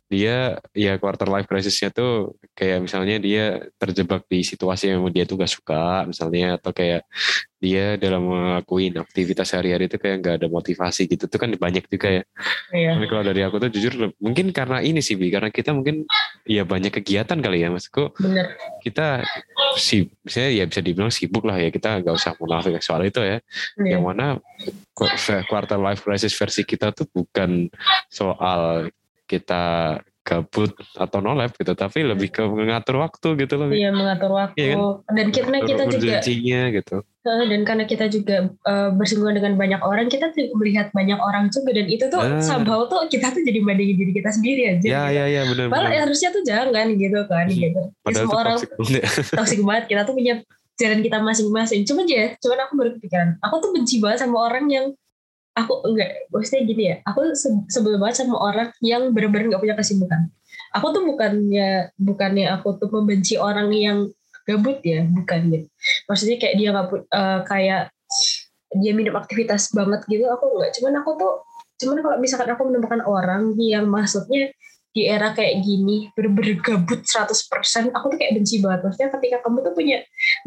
[0.09, 5.37] dia ya quarter life crisisnya tuh kayak misalnya dia terjebak di situasi yang dia tuh
[5.37, 7.05] gak suka misalnya atau kayak
[7.59, 12.07] dia dalam ngelakuin aktivitas sehari-hari itu kayak nggak ada motivasi gitu tuh kan banyak juga
[12.07, 12.23] ya.
[12.71, 12.95] Iya.
[12.95, 16.07] Tapi kalau dari aku tuh jujur mungkin karena ini sih Bi, karena kita mungkin
[16.47, 18.55] ya banyak kegiatan kali ya maksudku Bener.
[18.79, 19.21] kita
[19.75, 23.37] sih misalnya ya bisa dibilang sibuk lah ya kita nggak usah munafik soal itu ya
[23.77, 23.99] Iya.
[23.99, 24.39] yang mana
[24.95, 25.11] qu-
[25.45, 27.67] quarter life crisis versi kita tuh bukan
[28.07, 28.87] soal
[29.29, 29.61] kita
[30.25, 34.77] gabut atau nolep gitu tapi lebih ke mengatur waktu gitu loh Iya mengatur waktu Iya
[35.09, 40.29] dan karena kita juga gitu dan karena kita juga eh, bersinggungan dengan banyak orang kita
[40.33, 42.41] tuh melihat banyak orang juga dan itu tuh Ah.
[42.41, 44.85] somehow tuh kita tuh jadi bandingin diri kita sendiri aja.
[44.85, 45.17] ya gitu.
[45.17, 47.57] ya ya benar Malah benar harusnya tuh jangan gitu kan Hmm.
[47.57, 47.81] gitu.
[47.81, 48.57] Ya, padahal semua orang
[48.89, 49.01] ya.
[49.39, 50.33] toxic banget kita tuh punya
[50.79, 51.81] jalan kita masing-masing.
[51.83, 53.29] Cuman ya, cuman aku baru kepikiran.
[53.43, 54.85] Aku tuh benci banget sama orang yang
[55.59, 56.95] aku enggak maksudnya gini ya.
[57.07, 60.31] Aku se- sebel banget sama orang yang benar-benar nggak punya kesibukan.
[60.77, 63.97] Aku tuh bukannya bukannya aku tuh membenci orang yang
[64.47, 65.67] gabut ya, bukan gitu.
[66.09, 67.81] Maksudnya kayak dia nggak pu- eh, kayak
[68.79, 70.25] dia minum aktivitas banget gitu.
[70.29, 70.71] Aku enggak.
[70.77, 71.33] Cuman aku tuh
[71.79, 74.51] cuman kalau misalkan aku menemukan orang yang maksudnya
[74.89, 78.89] di era kayak gini bener-bener gabut 100% aku tuh kayak benci banget.
[78.89, 79.97] Maksudnya ketika kamu tuh punya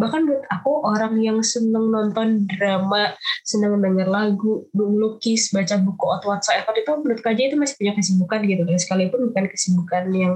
[0.02, 3.14] bahkan buat aku orang yang seneng nonton drama
[3.46, 8.38] seneng denger lagu melukis baca buku atau whatsapp itu menurut aja itu masih punya kesibukan
[8.42, 10.34] gitu dan sekalipun bukan kesibukan yang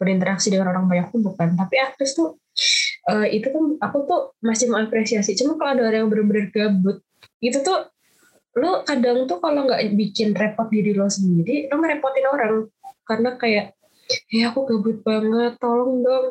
[0.00, 1.52] berinteraksi dengan orang banyak pun bukan.
[1.52, 2.40] Tapi aktris tuh
[3.12, 5.36] eh, itu tuh aku tuh masih mengapresiasi.
[5.36, 7.04] Cuma kalau ada orang yang bener-bener gabut
[7.44, 7.92] itu tuh
[8.52, 12.68] lo kadang tuh kalau nggak bikin repot diri lo sendiri lo ngerepotin orang
[13.02, 13.74] karena kayak
[14.28, 16.26] ya aku gabut banget tolong dong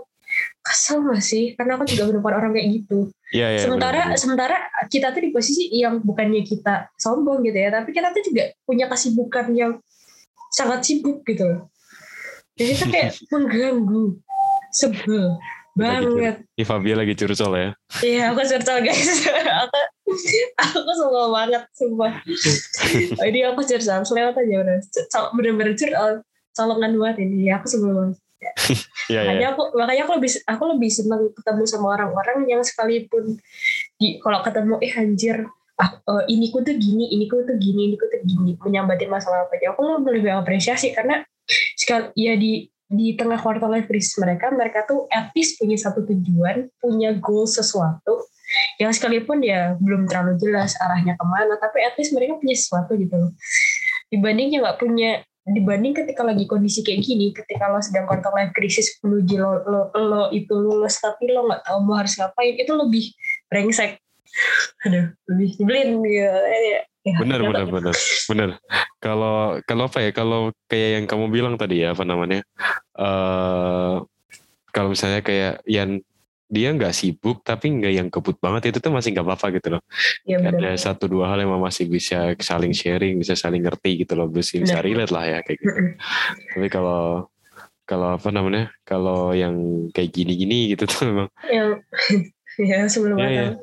[0.61, 4.19] kesel gak sih karena aku juga menemukan orang kayak gitu Iya, iya, sementara benar-benar.
[4.19, 4.55] sementara
[4.87, 8.85] kita tuh di posisi yang bukannya kita sombong gitu ya tapi kita tuh juga punya
[8.85, 9.71] kesibukan yang
[10.49, 11.61] sangat sibuk gitu loh
[12.53, 14.19] jadi itu kayak mengganggu
[14.69, 15.39] sebel
[15.71, 17.69] banget Ini Fabia lagi curcol ya.
[18.03, 19.07] Iya, aku curcol guys.
[19.63, 19.79] aku
[20.59, 22.11] aku sebel banget, sumpah.
[23.31, 24.77] Ini aku curcol, selewat aja udah.
[25.07, 26.19] Col- Bener-bener curcol,
[26.55, 27.49] colongan banget ini.
[27.49, 28.17] Ya, aku sebel banget.
[29.11, 29.21] Iya.
[29.21, 33.37] Makanya aku, makanya aku lebih, aku lebih senang ketemu sama orang-orang yang sekalipun
[34.01, 35.37] di, kalau ketemu, eh anjir,
[35.77, 39.13] ah, eh, ini ku tuh gini, ini ku tuh gini, ini ku tuh gini, menyambatin
[39.13, 39.77] masalah apa aja.
[39.77, 41.21] Aku lebih apresiasi karena
[41.77, 46.03] sekal, ya di di tengah quarter life crisis mereka, mereka tuh at least punya satu
[46.03, 48.27] tujuan, punya goal sesuatu,
[48.83, 52.99] yang sekalipun ya belum terlalu jelas arahnya ke mana, tapi at least mereka punya sesuatu
[52.99, 53.31] gitu loh.
[54.11, 59.01] Dibandingnya nggak punya, dibanding ketika lagi kondisi kayak gini, ketika lo sedang quarter life crisis
[59.01, 63.05] menuju lo, lo, lo itu lulus, tapi lo nggak tahu mau harus ngapain, itu lebih
[63.49, 63.97] brengsek.
[64.87, 66.07] Aduh, lebih nyebelin gitu.
[66.13, 66.31] Ya,
[67.01, 67.95] ya, Benar, ya, benar, benar,
[68.29, 68.49] benar.
[69.01, 70.11] Kalau kalau apa ya?
[70.13, 72.45] Kalau kayak yang kamu bilang tadi ya, apa namanya?
[73.01, 73.95] eh
[74.71, 75.99] kalau misalnya kayak yang
[76.51, 79.81] dia nggak sibuk tapi nggak yang kebut banget itu tuh masih nggak apa-apa gitu loh.
[80.27, 80.75] Ya, benar.
[80.75, 84.59] Ada satu dua hal yang masih bisa saling sharing, bisa saling ngerti gitu loh, bisa,
[84.59, 85.71] bisa relate lah ya kayak gitu.
[86.51, 87.31] Tapi kalau
[87.87, 88.75] kalau apa namanya?
[88.83, 91.69] Kalau yang kayak gini-gini gitu tuh memang Yang
[92.75, 93.55] ya sebelum iya.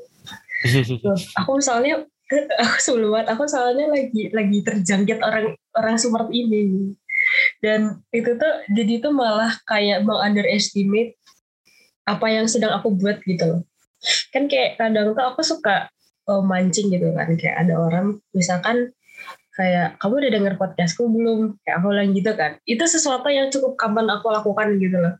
[1.05, 2.09] Tuh, aku misalnya
[2.65, 6.93] aku sebelum banget aku soalnya lagi lagi terjangkit orang orang seperti ini
[7.65, 11.19] dan itu tuh jadi tuh malah kayak meng underestimate
[12.09, 13.63] apa yang sedang aku buat gitu loh.
[14.33, 15.93] Kan kayak kadang tuh aku suka
[16.29, 17.29] oh, mancing gitu kan.
[17.37, 18.93] Kayak ada orang misalkan
[19.59, 21.59] kayak kamu udah denger podcastku belum?
[21.67, 22.53] Kayak aku bilang gitu kan.
[22.65, 25.15] Itu sesuatu yang cukup kapan aku lakukan gitu loh.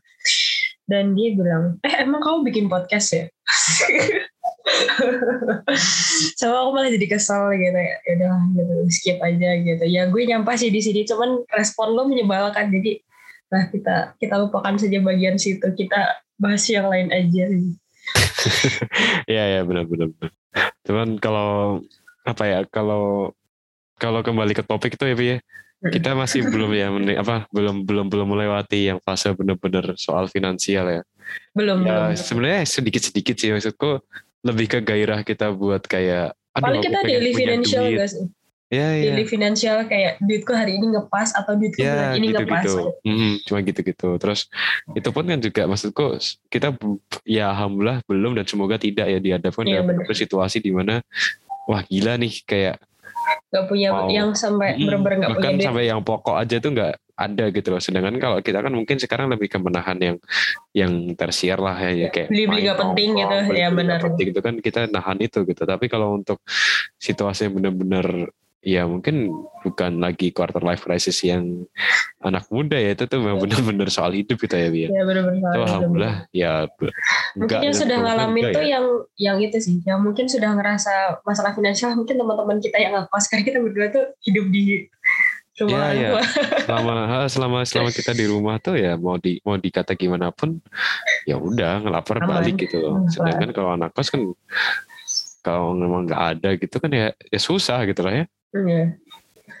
[0.89, 3.25] Dan dia bilang eh emang kamu bikin podcast ya?
[6.39, 7.77] Sama aku malah jadi kesel gitu.
[7.77, 9.83] Ya udah gitu skip aja gitu.
[9.85, 12.71] Ya gue nyampe sih di sini cuman respon lo menyebalkan.
[12.71, 13.05] Jadi
[13.49, 15.65] nah kita kita lupakan saja bagian situ.
[15.73, 17.45] Kita bahas yang lain aja.
[19.29, 20.09] Iya ya benar benar.
[20.87, 21.83] Cuman kalau
[22.23, 23.35] apa ya kalau
[23.99, 25.37] kalau kembali ke topik itu ya Pi, ya
[25.79, 26.87] kita masih belum ya
[27.19, 31.01] apa belum belum belum melewati yang fase benar-benar soal finansial ya.
[31.53, 32.17] belum Ya belum.
[32.17, 34.01] sebenarnya sedikit sedikit sih maksudku
[34.41, 38.15] lebih ke gairah kita buat kayak paling kita daily financial guys
[38.69, 39.17] Ya ya.
[39.17, 42.77] daily financial kayak duitku hari ini ngepas atau duitku bulan Ya ini gitu ngepas gitu.
[43.49, 44.09] cuma gitu gitu.
[44.21, 44.45] Terus
[44.93, 46.77] itu pun kan juga maksudku kita
[47.25, 51.01] ya alhamdulillah belum dan semoga tidak ya dihadapkan Iya, dalam situasi di mana
[51.65, 52.77] wah gila nih kayak
[53.49, 54.09] nggak punya Wow.
[54.13, 57.45] yang sampai Mm, bener-bener nggak punya bahkan duit sampai yang pokok aja tuh nggak ada
[57.49, 57.81] gitu loh.
[57.81, 60.17] Sedangkan kalau kita kan mungkin sekarang lebih ke menahan yang
[60.77, 63.97] yang tersier lah ya, ya kayak Beli-beli main nggak penting gitu, ya benar.
[63.99, 65.61] penting itu kan kita nahan itu gitu.
[65.65, 66.37] Tapi kalau untuk
[67.01, 68.29] situasi yang benar-benar
[68.59, 69.31] ya mungkin
[69.63, 71.63] bukan lagi quarter life crisis yang
[72.19, 74.87] anak muda ya itu tuh memang benar-benar soal hidup gitu ya Bia.
[74.91, 76.91] ya bener-bener Itu salah, alhamdulillah ya mungkin
[77.39, 78.71] enggak yang dan sudah ngalamin tuh ya.
[78.75, 83.25] yang yang itu sih yang mungkin sudah ngerasa masalah finansial mungkin teman-teman kita yang ngekos
[83.31, 84.63] karena kita berdua tuh hidup di
[85.59, 86.09] rumah Iya, iya.
[86.15, 86.23] orang tua.
[86.63, 86.93] selama
[87.27, 90.59] selama selama kita di rumah tuh ya mau di mau dikata gimana pun
[91.27, 92.27] ya udah ngelapar Aman.
[92.31, 93.03] balik gitu loh.
[93.11, 94.23] Sedangkan kalau anak kos kan
[95.43, 98.25] kalau memang nggak ada gitu kan ya ya susah gitu lah ya.
[98.51, 98.97] Iya.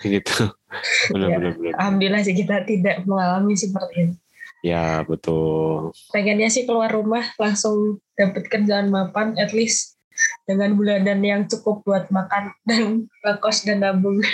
[0.01, 0.49] gitu.
[1.11, 1.37] Benar, Ya.
[1.41, 1.73] benar, benar.
[1.81, 4.15] Alhamdulillah sih kita tidak mengalami seperti itu.
[4.59, 5.95] Ya betul.
[6.11, 9.95] Pengennya sih keluar rumah langsung dapat kerjaan mapan, at least
[10.43, 13.07] dengan bulanan yang cukup buat makan dan
[13.41, 14.19] kos dan nabung.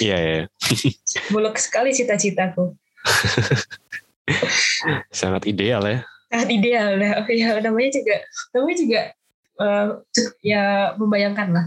[0.00, 0.38] Iya ya.
[1.28, 2.72] Buluk sekali cita-citaku.
[5.12, 5.98] Sangat ideal ya.
[6.32, 7.10] Sangat ideal lah.
[7.22, 8.16] Oh, ya namanya juga,
[8.52, 9.00] namanya juga
[10.10, 10.64] cukup- ya
[10.96, 11.66] membayangkan lah.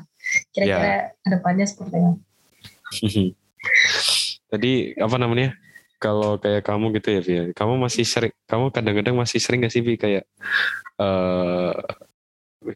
[0.51, 2.13] Kira-kira ke depannya seperti apa.
[4.51, 5.55] Tadi apa namanya?
[5.97, 7.43] Kalau kayak kamu gitu ya, Via.
[7.57, 10.29] Kamu masih sering, kamu kadang-kadang masih sering gak sih, Vi, kayak
[11.01, 11.73] eh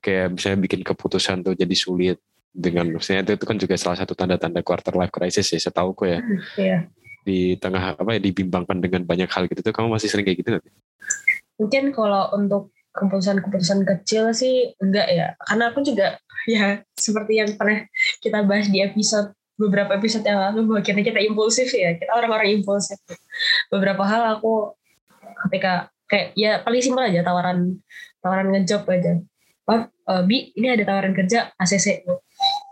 [0.02, 2.18] kayak misalnya bikin keputusan tuh jadi sulit
[2.52, 6.20] dengan maksudnya itu, itu kan juga salah satu tanda-tanda quarter life crisis ya setauku ya
[6.60, 6.78] Iya.
[7.24, 10.50] di tengah apa ya dibimbangkan dengan banyak hal gitu tuh kamu masih sering kayak gitu
[10.58, 10.66] nggak?
[11.62, 15.28] Mungkin kalau untuk keputusan-keputusan kecil sih enggak ya.
[15.40, 17.86] Karena aku juga ya seperti yang pernah
[18.24, 21.94] kita bahas di episode beberapa episode yang lalu bahwa kita kita impulsif ya.
[21.94, 22.98] Kita orang-orang impulsif.
[23.70, 24.74] Beberapa hal aku
[25.48, 27.78] ketika kayak ya paling simpel aja tawaran
[28.20, 29.22] tawaran ngejob aja.
[29.62, 32.02] Pak, eh, Bi, ini ada tawaran kerja ACC.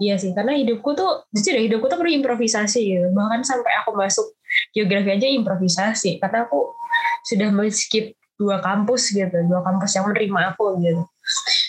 [0.02, 3.08] Iya sih, karena hidupku tuh, jujur ya hidupku tuh perlu improvisasi gitu.
[3.14, 4.34] Bahkan sampai aku masuk
[4.74, 6.18] geografi aja improvisasi.
[6.18, 6.74] Karena aku
[7.30, 11.04] sudah men-skip dua kampus gitu, dua kampus yang menerima aku gitu.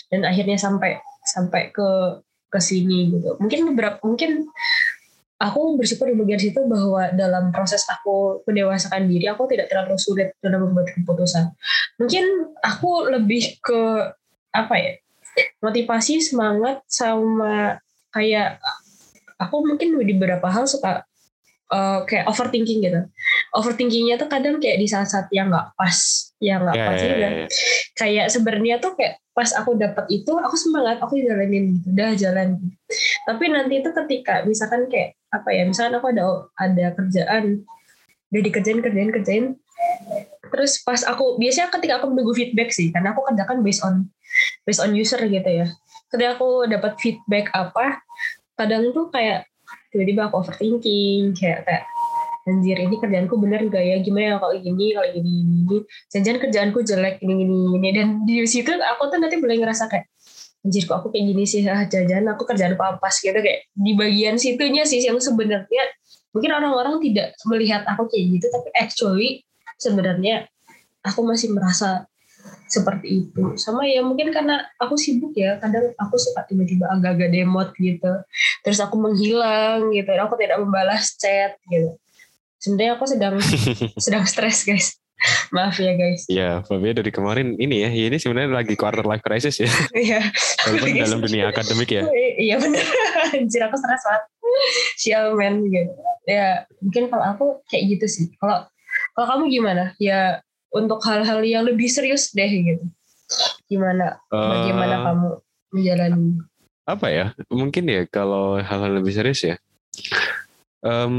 [0.09, 3.39] Dan akhirnya sampai sampai ke ke sini gitu.
[3.39, 4.51] Mungkin beberapa mungkin
[5.41, 10.37] aku bersyukur di bagian situ bahwa dalam proses aku mendewasakan diri aku tidak terlalu sulit
[10.45, 11.55] dalam membuat keputusan.
[11.97, 12.25] Mungkin
[12.61, 14.13] aku lebih ke
[14.51, 14.93] apa ya?
[15.63, 17.79] motivasi, semangat sama
[18.11, 18.59] kayak
[19.39, 21.07] aku mungkin di beberapa hal suka
[21.71, 23.01] uh, kayak overthinking gitu.
[23.55, 25.97] Overthinkingnya tuh kadang kayak di saat-saat yang nggak pas,
[26.43, 27.15] yang nggak Ya, pas gitu.
[27.15, 27.47] ya, ya.
[27.95, 32.49] Kayak sebenarnya tuh kayak pas aku dapat itu, aku semangat, aku jalanin, gitu, udah jalan.
[33.25, 36.25] Tapi nanti itu ketika misalkan kayak apa ya, misalkan aku ada
[36.59, 37.63] ada kerjaan,
[38.31, 39.45] udah dikerjain, kerjain, kerjain.
[40.51, 44.11] Terus pas aku biasanya ketika aku menunggu feedback sih, karena aku kerjakan based on
[44.67, 45.67] based on user gitu ya.
[46.11, 48.03] Ketika aku dapat feedback apa,
[48.59, 49.47] kadang tuh kayak
[49.95, 51.85] tiba-tiba aku overthinking, kayak kayak
[52.49, 53.97] anjir ini kerjaanku bener gak ya?
[54.01, 55.77] Gimana ya kalau gini kalau gini gini.
[56.13, 60.09] jangan kerjaanku jelek gini gini gini dan di situ aku tuh nanti mulai ngerasa kayak
[60.65, 61.65] anjir kok aku kayak gini sih?
[61.69, 65.85] Ah jajan aku kerjaanku apa pas gitu kayak di bagian situnya sih yang sebenarnya
[66.33, 69.31] mungkin orang-orang tidak melihat aku kayak gitu tapi actually
[69.77, 70.47] sebenarnya
[71.03, 72.09] aku masih merasa
[72.71, 73.59] seperti itu.
[73.61, 78.23] Sama ya mungkin karena aku sibuk ya kadang aku suka tiba-tiba agak-agak demot gitu.
[78.65, 82.01] Terus aku menghilang gitu aku tidak membalas chat gitu
[82.61, 83.35] sebenarnya aku sedang
[84.05, 85.01] sedang stres guys.
[85.53, 86.25] Maaf ya guys.
[86.33, 90.21] Ya, Fabia dari kemarin ini ya, ini sebenarnya lagi quarter life crisis ya, iya.
[90.65, 92.09] Walaupun dalam dunia akademik ya.
[92.41, 92.81] iya bener.
[93.37, 94.23] Anjir aku stres banget.
[94.97, 95.93] Sial men gitu.
[96.25, 98.25] Ya mungkin kalau aku kayak gitu sih.
[98.41, 98.65] Kalau
[99.13, 99.85] kalau kamu gimana?
[100.01, 100.41] Ya
[100.73, 102.85] untuk hal-hal yang lebih serius deh gitu.
[103.69, 104.25] Gimana?
[104.33, 105.29] Bagaimana Eh, kamu
[105.77, 106.27] menjalani?
[106.89, 107.27] apa ya?
[107.53, 109.61] Mungkin ya kalau hal-hal lebih serius ya
[110.81, 111.15] Em,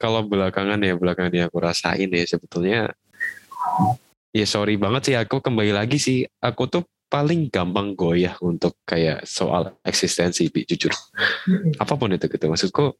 [0.00, 2.92] kalau belakangan ya belakangan yang aku rasain ya sebetulnya.
[4.34, 6.24] Ya sorry banget sih aku kembali lagi sih.
[6.40, 10.90] Aku tuh paling gampang goyah untuk kayak soal eksistensi Bi, jujur.
[11.78, 12.96] Apa pun itu gitu maksudku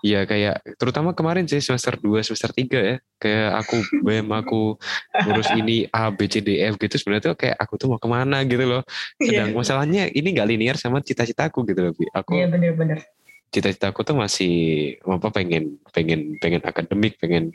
[0.00, 2.96] ya kayak terutama kemarin sih semester 2 semester 3 ya.
[3.20, 4.80] Kayak aku BEM aku
[5.26, 8.08] ngurus ini A B C D F gitu sebenarnya tuh kayak aku tuh mau ke
[8.08, 8.82] mana gitu loh.
[9.20, 12.08] Sedang masalahnya ini nggak linear sama cita-citaku gitu loh Bi.
[12.14, 13.04] aku iya bener-bener
[13.50, 14.54] cita-citaku tuh masih
[15.02, 17.50] apa pengen pengen pengen akademik pengen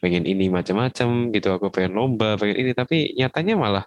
[0.00, 1.48] pengen ini macam-macam gitu.
[1.52, 2.72] Aku pengen lomba pengen ini.
[2.72, 3.84] Tapi nyatanya malah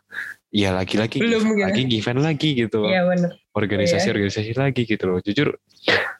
[0.53, 1.65] ya lagi-lagi Belum event gitu.
[1.65, 2.81] lagi event lagi gitu.
[2.85, 3.31] Iya bener.
[3.53, 5.19] Organisasi organisasi lagi gitu loh.
[5.19, 5.57] Jujur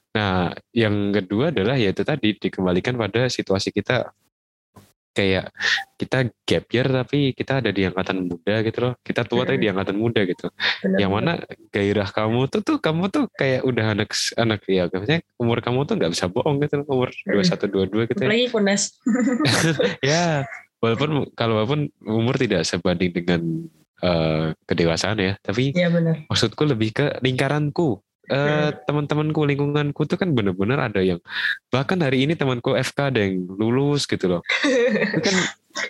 [0.09, 4.09] nah yang kedua adalah ya itu tadi dikembalikan pada situasi kita
[5.11, 5.51] kayak
[5.99, 8.93] kita gap year tapi kita ada di angkatan muda gitu loh.
[9.03, 10.47] Kita tua tapi di angkatan muda gitu.
[10.85, 11.39] Bener yang mana
[11.73, 15.95] gairah kamu tuh tuh kamu tuh kayak udah anak anak ya maksudnya umur kamu tuh
[15.97, 18.49] nggak bisa bohong gitu umur dua satu dua dua gitu ya.
[18.51, 18.97] kunas
[20.05, 20.45] ya
[20.83, 23.41] walaupun kalau walaupun umur tidak sebanding dengan
[24.03, 30.77] eh, kedewasaan ya tapi bener maksudku lebih ke lingkaranku Eh, teman-temanku lingkunganku tuh kan bener-bener
[30.77, 31.17] ada yang
[31.73, 34.41] bahkan hari ini temanku FK ada yang lulus gitu loh.
[34.61, 35.35] Itu kan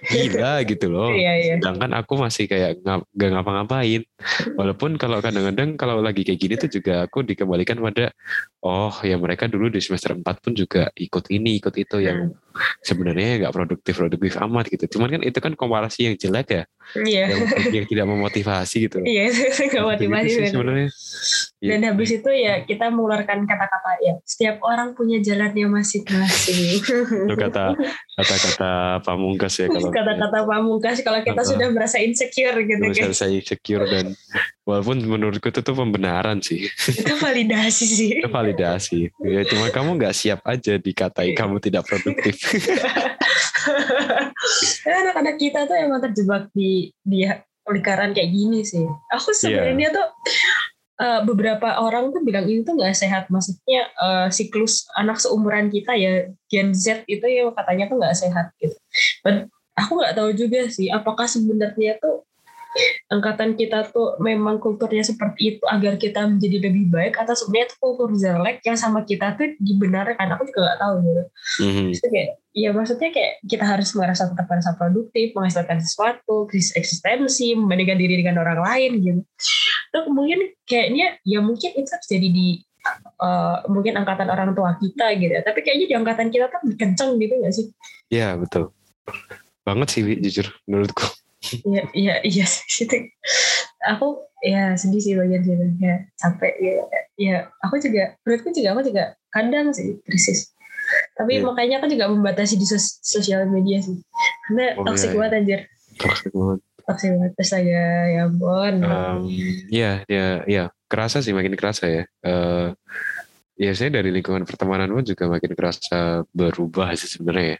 [0.08, 1.12] gila gitu loh.
[1.19, 1.56] Iya iya.
[1.60, 4.02] Sedangkan aku masih kayak ngap, gak ngapa-ngapain.
[4.56, 8.15] Walaupun kalau kadang-kadang kalau lagi kayak gini tuh juga aku dikembalikan pada
[8.63, 12.32] oh ya mereka dulu di semester 4 pun juga ikut ini ikut itu yang
[12.84, 16.63] sebenarnya nggak produktif produktif amat gitu cuman kan itu kan komparasi yang jelek ya
[16.98, 17.30] Iya.
[17.30, 19.30] yang, yang tidak memotivasi gitu Iya,
[19.69, 20.89] nggak motivasi Gitu sebenarnya
[21.60, 21.76] Iya.
[21.76, 26.80] Dan habis itu ya kita mengeluarkan kata-kata ya setiap orang punya jalannya masing-masing.
[27.28, 27.76] itu kata
[28.15, 28.72] kata-kata
[29.04, 31.52] pamungkas ya kalau Kata-kata pamungkas kalau kita Uh-uh.
[31.52, 33.12] sudah merasa insecure gitu guys.
[33.12, 34.15] saya insecure dan
[34.63, 38.10] walaupun menurutku itu tuh pembenaran sih Itu validasi sih.
[38.17, 41.38] itu validasi ya cuma kamu nggak siap aja dikatai Iya.
[41.38, 42.36] kamu tidak produktif
[44.80, 47.28] Karena anak-anak kita tuh emang terjebak di di
[47.69, 48.82] lingkaran kayak gini sih.
[49.13, 50.08] Aku sebenarnya tuh
[50.98, 53.28] eh, beberapa orang tuh bilang ini tuh nggak sehat.
[53.30, 56.13] Maksudnya eh, siklus anak seumuran kita ya
[56.48, 58.74] Gen Z itu ya katanya tuh nggak sehat gitu.
[59.22, 62.26] But aku nggak tahu juga sih apakah sebenarnya tuh
[63.10, 67.75] angkatan kita tuh memang kulturnya seperti itu agar kita menjadi lebih baik atau sebenarnya itu
[67.82, 71.23] kultur jelek yang sama kita tuh dibenarkan aku juga nggak tahu gitu
[71.60, 71.91] Mhm.
[71.91, 77.58] Maksudnya kayak, ya maksudnya kayak kita harus merasa tetap merasa produktif, menghasilkan sesuatu, krisis eksistensi,
[77.58, 79.21] membandingkan diri dengan orang lain gitu.
[79.91, 82.47] Terus mungkin kayaknya ya mungkin itu terjadi di
[83.19, 85.34] uh, mungkin angkatan orang tua kita gitu.
[85.41, 87.67] Tapi kayaknya di angkatan kita tuh kenceng gitu gak sih?
[88.10, 88.73] ya betul
[89.63, 91.05] banget sih jujur menurutku
[91.39, 92.45] Iya, iya, iya.
[92.45, 92.86] sih.
[93.88, 96.73] Aku ya sedih sih bagian situ ya capek ya.
[97.15, 100.52] Ya aku juga menurutku juga aku juga kadang sih krisis.
[101.15, 101.45] Tapi Iya.
[101.45, 103.99] makanya aku juga membatasi di sos- sosial media sih.
[104.47, 105.19] Karena Oh, toxic iya, iya.
[105.19, 105.60] banget anjir.
[105.95, 107.32] toxic banget Toxic banget.
[107.38, 108.73] Astaga, ya ampun.
[108.82, 109.17] Em,
[109.69, 112.67] ya ya ya kerasa sih makin kerasa ya Eh
[113.60, 117.60] ya saya dari lingkungan pertemanan pun juga makin kerasa berubah sih sebenarnya ya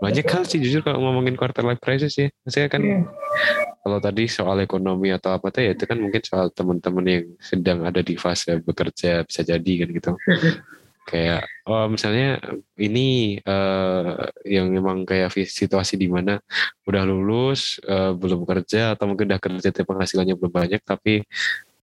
[0.00, 2.98] banyak hal sih jujur kalau ngomongin quarter life crisis ya saya kan Iya.
[3.82, 7.84] kalau tadi soal ekonomi atau apa tuh ya itu kan mungkin soal teman-teman yang sedang
[7.84, 10.10] ada di fase bekerja bisa jadi kan gitu
[11.10, 12.38] kayak oh misalnya
[12.78, 14.12] ini eh,
[14.46, 16.38] yang memang kayak situasi di mana
[16.86, 21.26] udah lulus eh, belum kerja atau mungkin udah kerja tapi penghasilannya belum banyak tapi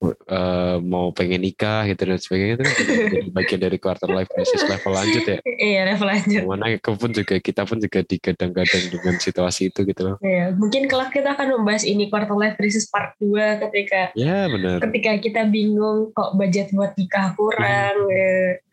[0.08, 2.76] eh, mau pengen nikah gitu dan sebagainya itu kan
[3.14, 5.38] jadi bagian dari quarter life crisis level lanjut ya.
[5.44, 6.42] Iya, level lanjut.
[6.48, 10.16] mana aku pun juga kita pun juga digadang-gadang dengan situasi itu gitu loh.
[10.24, 14.80] Iya, mungkin kelak kita akan membahas ini quarter life crisis part 2 ketika ya benar.
[14.88, 18.64] ketika kita bingung kok budget buat nikah kurang eh,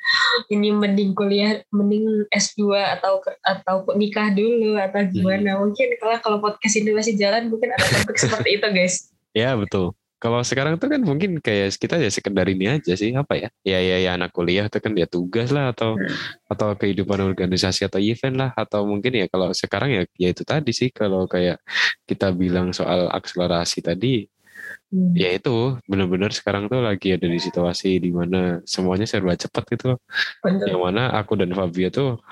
[0.54, 5.58] ini mending kuliah mending S2 atau atau nikah dulu atau gimana.
[5.58, 9.10] Mungkin kalau kalau podcast ini masih jalan mungkin ada topik seperti itu guys.
[9.34, 9.92] Ya betul.
[10.16, 13.48] Kalau sekarang tuh kan mungkin kayak kita ya sekedar ini aja sih apa ya?
[13.68, 16.08] Ya ya ya anak kuliah tuh kan ya tugas lah atau Hmm.
[16.48, 20.72] atau kehidupan organisasi atau event lah atau mungkin ya kalau sekarang ya ya itu tadi
[20.72, 21.60] sih kalau kayak
[22.08, 24.24] kita bilang soal akselerasi tadi
[24.86, 25.18] Hmm.
[25.18, 29.98] ya itu benar-benar sekarang tuh lagi ada di situasi di mana semuanya serba cepat gitu.
[30.40, 30.62] Betul.
[30.62, 32.22] Yang mana aku dan Fabio tuh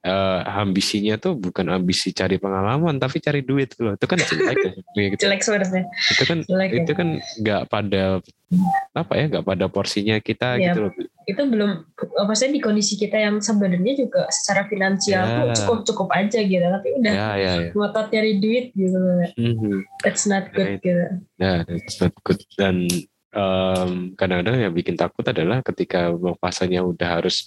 [0.00, 3.94] eh, ambisinya tuh bukan ambisi cari pengalaman tapi cari duit gitu loh.
[3.94, 4.56] Itu kan jelek
[4.96, 5.20] ya gitu.
[5.28, 5.84] jelek sebenarnya
[6.16, 6.76] Itu kan jelek ya.
[6.80, 7.08] itu kan
[7.44, 8.02] nggak pada
[8.96, 10.72] apa ya nggak pada porsinya kita Iya.
[10.72, 10.92] gitu loh
[11.28, 11.84] itu belum
[12.24, 15.36] maksudnya di kondisi kita yang sebenarnya juga secara finansial Ya.
[15.36, 18.96] tuh cukup cukup aja gitu tapi udah ya ya ya ngotot nyari duit gitu
[19.36, 19.84] Mhm.
[20.00, 20.80] that's not good Right.
[20.80, 21.04] gitu
[21.36, 22.86] ya that's not good dan
[23.30, 27.46] em, kadang-kadang yang bikin takut adalah ketika fasenya udah harus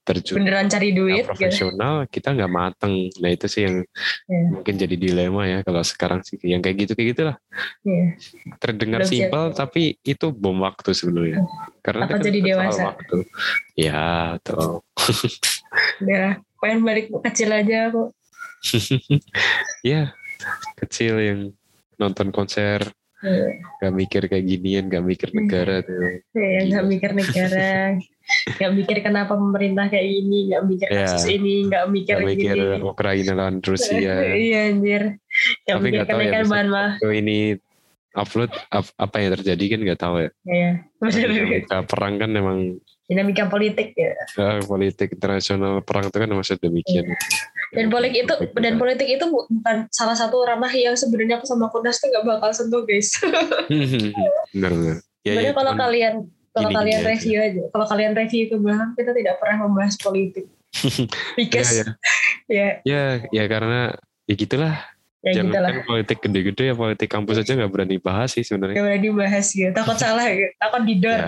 [0.00, 3.84] terjun beneran cari duit gitu profesional kita nggak mateng nah itu sih yang
[4.26, 4.40] Ya.
[4.48, 7.36] mungkin jadi dilema ya kalau sekarang sih yang kayak gitu kayak gitulah
[7.84, 8.06] Iya.
[8.56, 9.20] terdengar Belum siap.
[9.28, 11.44] simpel tapi itu bom waktu sebenarnya
[11.84, 12.82] karena Apa jadi dewasa?
[12.90, 13.16] waktu
[13.76, 14.02] ya
[14.40, 14.80] betul
[16.02, 18.02] udah pengen balik kecil aja aku
[19.86, 20.12] ya
[20.76, 21.40] kecil yang
[21.96, 22.80] nonton konser.
[23.80, 26.24] Gak mikir kayak ginian gak mikir negara tuh.
[26.32, 28.00] Ya nggak mikir negara.
[28.56, 31.04] Nggak mikir kenapa pemerintah kayak gini nggak mikir Ya.
[31.04, 32.80] kasus ini nggak mikir gak mikir gini.
[32.80, 34.14] Ukraina lawan Rusia.
[34.48, 35.02] Iya anjir.
[35.68, 37.38] Nggak Tapi mikir nggak tahu ya, kenaikan bahan mah ini
[38.10, 40.30] upload ap- apa yang terjadi kan nggak tahu ya.
[40.48, 42.58] Ya benar dinamika perang kan memang
[43.06, 44.14] dinamika politik ya.
[44.16, 47.06] Eh, politik internasional perang itu kan maksud demikian
[47.70, 51.70] dan politik itu dan politik itu bu- bukan salah satu ranah yang sebenarnya aku sama
[51.70, 53.14] Kunas tuh nggak bakal sentuh guys.
[54.54, 54.96] Benar benar.
[55.22, 56.14] Ya, sebenarnya ya, kalau cuman- kalian
[56.50, 57.08] kalau gini-gini kalian aja.
[57.14, 57.62] review aja.
[57.70, 60.44] Kalau kalian review ke belakang kita tidak pernah membahas politik.
[60.50, 60.54] Ya,
[61.38, 61.84] because ya,
[62.58, 62.68] ya.
[62.82, 63.80] Ya ya karena
[64.26, 64.74] ya gitulah
[65.20, 65.70] ya jangan gitu lah.
[65.70, 68.80] kan politik gede-gede ya politik kampus aja nggak berani bahas sih sebenarnya.
[68.80, 69.70] Gak boleh dibahas gitu.
[69.76, 71.20] Takut salah gitu takut didor.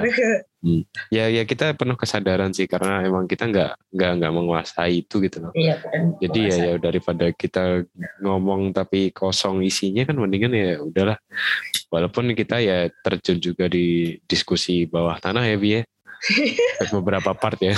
[1.12, 1.28] Ya.
[1.28, 5.52] Ya kita penuh kesadaran sih karena emang kita nggak nggak nggak menguasai itu gitu loh.
[5.52, 6.16] Iya kan.
[6.24, 7.84] Jadi ya ya daripada kita
[8.24, 11.18] ngomong tapi kosong isinya kan mendingan ya udahlah.
[11.92, 15.82] Walaupun kita ya terjun juga di diskusi bawah tanah ya Bi ya.
[16.94, 17.74] Beberapa part ya.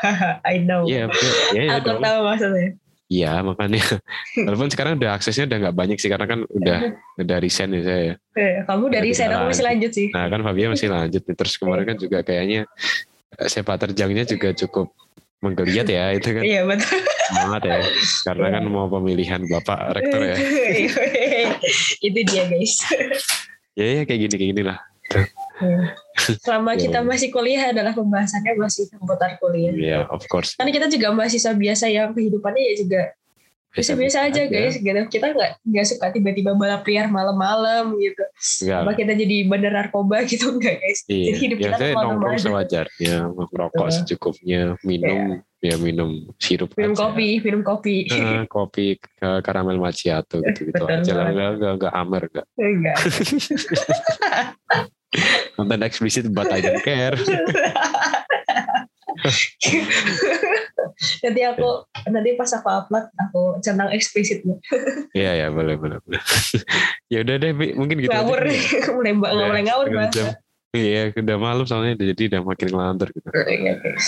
[0.50, 0.88] I know.
[0.88, 1.12] Iya,
[1.52, 2.80] ya, ya, Aku tahu maksudnya.
[3.14, 3.78] Iya makanya
[4.46, 6.78] walaupun sekarang udah aksesnya udah nggak banyak sih karena kan udah
[7.22, 8.14] udah resign ya saya ya.
[8.34, 10.08] Eh, Kamu dari Udah saya aku masih lanjut sih.
[10.10, 11.34] Nah kan Fabia masih lanjut nih.
[11.38, 12.66] terus kemarin kan juga kayaknya
[13.38, 14.90] eh, sepak terjangnya juga cukup
[15.38, 16.98] menggeliat ya itu kan Iya betul.
[17.24, 17.78] semangat ya
[18.24, 20.36] karena kan mau pemilihan bapak rektor ya.
[22.06, 22.74] Itu dia guys.
[23.76, 24.78] Ya ya kayak gini kayak gini lah.
[26.40, 26.80] Selama Iya.
[26.82, 29.70] kita masih kuliah adalah pembahasannya masih seputar kuliah.
[29.70, 30.54] Iya of course.
[30.54, 33.00] Karena kita juga mahasiswa biasa yang kehidupannya ya juga
[33.74, 34.78] biasa-biasa aja guys.
[34.78, 35.00] Gitu.
[35.10, 38.22] Kita nggak nggak suka tiba-tiba balap liar malam-malam gitu.
[38.62, 38.78] Enggak.
[38.80, 41.02] Apa kita jadi bandar narkoba gitu enggak guys?
[41.04, 42.42] Iya, Jadi hidup ya kita ke mana-mana nongkrong aja.
[42.46, 43.94] sewajarnya, merokok Betul.
[43.98, 47.00] secukupnya, minum ya minum sirup Minum aja.
[47.02, 47.94] kopi, minum kopi.
[48.06, 52.96] Eh, kopi ke karamel macchiato gitu gitu aja enggak enggak enggak amer enggak Enggak.
[55.56, 57.14] konten eksplisit but I don't care
[61.24, 61.68] nanti aku
[62.10, 64.56] nanti pas aku upload aku centang eksplisitnya.
[65.16, 66.20] iya ya boleh boleh boleh
[67.12, 68.60] ya udah deh mungkin gitu ngawur aja.
[68.96, 70.34] mulai ngawur jam.
[70.74, 74.06] Iya udah malam soalnya jadi udah makin ngelantur gitu Iya, guys.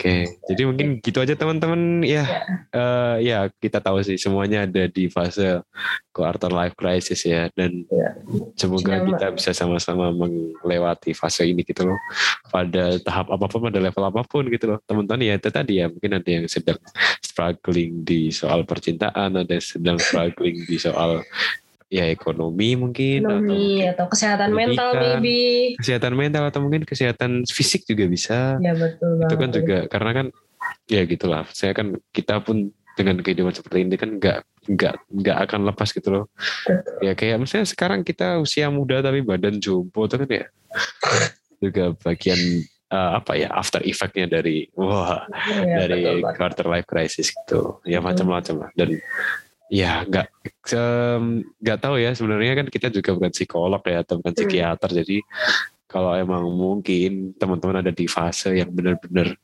[0.00, 2.00] Oke, jadi mungkin gitu aja teman-teman.
[2.00, 2.24] Ya,
[2.72, 5.60] eh, ya kita tahu sih semuanya ada di fase
[6.08, 8.16] quarter life crisis ya, dan Ya.
[8.56, 12.00] semoga Sedang- kita bisa sama-sama melewati fase ini gitu loh.
[12.48, 14.78] Pada tahap apa pun, pada level apa pun gitu loh.
[14.88, 16.80] Teman-teman ya itu tadi ya, mungkin ada yang sedang
[17.20, 21.20] struggling di soal percintaan, ada yang sedang struggling di soal
[21.90, 25.74] ya ekonomi mungkin, atau Ekonomi mungkin atau kesehatan mental maybe.
[25.74, 28.56] kesehatan mental atau mungkin kesehatan fisik juga bisa.
[28.62, 30.26] Ya betul itu kan juga karena kan
[30.86, 31.44] ya gitulah.
[31.50, 34.38] Saya kan kita pun dengan kehidupan seperti ini kan nggak
[34.70, 36.24] nggak nggak akan lepas gitu loh.
[36.62, 36.94] Betul.
[37.02, 40.46] ya kayak misalnya sekarang kita usia muda tapi badan jumbo itu kan ya.
[41.60, 42.40] Juga bagian
[42.88, 45.26] eh, apa ya after effectnya dari wah
[45.66, 47.82] Ya, dari betul quarter life crisis gitu.
[47.82, 48.70] Ya macam-macam lah.
[48.78, 49.02] Dan
[49.70, 50.26] ya nggak
[51.56, 54.40] nggak tahu ya sebenarnya kan kita juga bukan psikolog ya atau bukan Hmm.
[54.42, 55.16] psikiater jadi
[55.86, 59.34] kalau emang mungkin teman-teman ada di fase yang benar-benar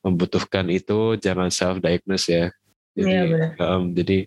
[0.00, 2.46] membutuhkan itu jangan self diagnose ya
[2.92, 3.50] jadi benar.
[3.56, 4.18] em, jadi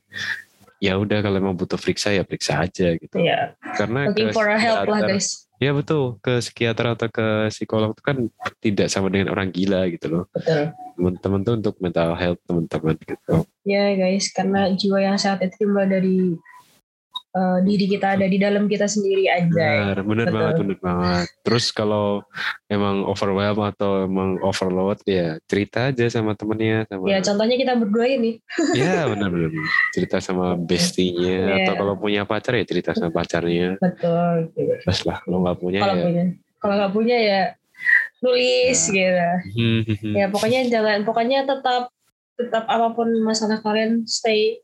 [0.78, 4.47] ya udah kalau emang butuh periksa ya periksa aja gitu Iya, karena looking ke for
[4.47, 5.47] a help lah guys.
[5.58, 8.18] ya betul ke psikiater atau ke psikolog itu kan
[8.60, 10.74] tidak sama dengan orang gila gitu loh Betul.
[10.93, 15.83] Teman-teman tuh untuk mental health teman-teman gitu Ya guys, karena jiwa yang sehat itu timbul
[15.83, 16.35] dari
[17.31, 19.49] eh, diri kita ada di dalam kita sendiri aja.
[19.49, 20.35] benar benar Betul.
[20.35, 22.21] banget benar banget terus kalau
[22.67, 28.05] emang overwhelm atau emang overload ya cerita aja sama temennya sama Ya contohnya kita berdua
[28.05, 28.37] ini.
[28.77, 29.49] ya benar benar
[29.89, 31.65] cerita sama bestinya Iya.
[31.65, 34.53] atau kalau punya pacar ya cerita sama pacarnya Betul.
[34.85, 36.23] terus lah kalau nggak punya Kalau ya punya,
[36.59, 37.41] kalau nggak punya ya
[38.24, 39.28] nulis gitu.
[39.59, 39.84] Hmm,
[40.15, 41.91] Ya pokoknya jangan, pokoknya tetap
[42.34, 44.57] tetap apa pun masalah kalian stay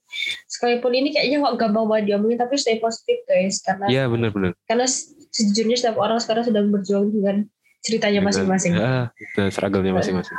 [0.49, 3.62] sekalipun ini kayaknya kok gampang banget diomongin tapi stay positif guys.
[3.62, 7.45] Karena ya benar benar karena se- sejujurnya setiap orang sekarang sedang berjuang dengan
[7.80, 8.76] ceritanya masing-masing.
[8.76, 9.07] ya,
[9.38, 10.36] dan struggle-nya masing-masing.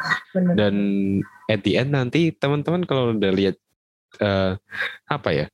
[0.59, 0.75] Dan
[1.47, 3.57] at the end nanti teman-teman kalau udah lihat
[4.19, 4.53] eh,
[5.07, 5.47] apa ya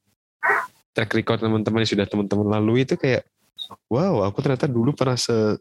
[0.97, 3.29] track record teman-teman yang sudah teman-teman lalui itu kayak
[3.93, 5.61] wow aku ternyata dulu pernah se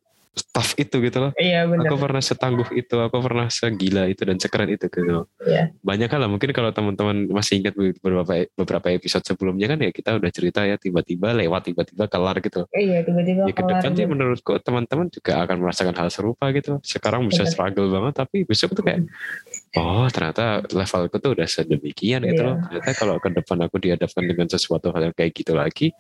[0.52, 4.36] tough itu gitu loh iya benar aku pernah setangguh itu aku pernah segila itu dan
[4.36, 5.72] sekeren itu gitu Iya.
[5.80, 10.32] banyak lah mungkin kalau teman-teman masih ingat beberapa beberapa episode sebelumnya kan ya kita udah
[10.34, 14.12] cerita ya tiba-tiba lewat tiba-tiba kelar gitu iya tiba-tiba ya ke depan sih gitu.
[14.12, 17.54] menurutku teman-teman juga akan merasakan hal serupa gitu sekarang bisa Betul.
[17.56, 19.06] struggle banget tapi besok tuh kayak
[19.78, 22.48] oh ternyata levelku tuh udah sedemikian gitu Iya.
[22.52, 25.96] loh ternyata kalau ke depan aku dihadapkan dengan sesuatu hal yang kayak gitu lagi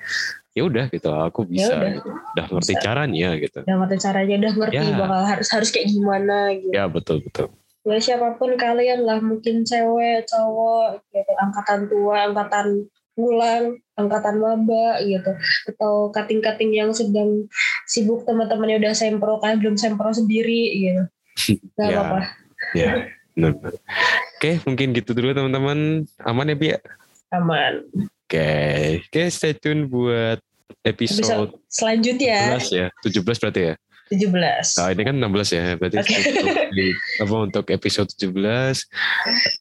[0.55, 1.91] ya udah gitu aku bisa udah.
[1.93, 2.09] gitu.
[2.09, 2.81] udah ngerti Bisa.
[2.81, 4.95] caranya gitu udah ngerti caranya udah ngerti Ya.
[4.95, 7.47] bakal harus harus kayak gimana gitu ya betul betul
[7.85, 12.67] ya siapa pun kalian lah mungkin cewek cowok gitu angkatan tua angkatan
[13.13, 15.31] pulang angkatan maba gitu
[15.69, 17.45] atau kating-kating yang sedang
[17.85, 21.03] sibuk teman-temannya udah sempro kalian belum sempro sendiri gitu
[21.77, 21.99] gak Ya.
[21.99, 22.19] apa-apa
[22.73, 22.91] ya
[23.35, 23.51] benar
[24.35, 25.79] oke mungkin gitu dulu teman-teman
[26.23, 26.79] aman ya Bi ya?
[27.29, 27.83] aman
[28.25, 28.49] Oke,
[29.05, 30.41] oke stay tune buat
[30.95, 32.87] bisa episode selanjutnya 17 ya.
[33.01, 33.73] 17 berarti ya.
[34.07, 34.29] 17
[34.77, 35.63] Nah, ini kan 16 ya.
[35.75, 36.13] Berarti Oke.
[36.13, 38.85] untuk, di- apa untuk episode 17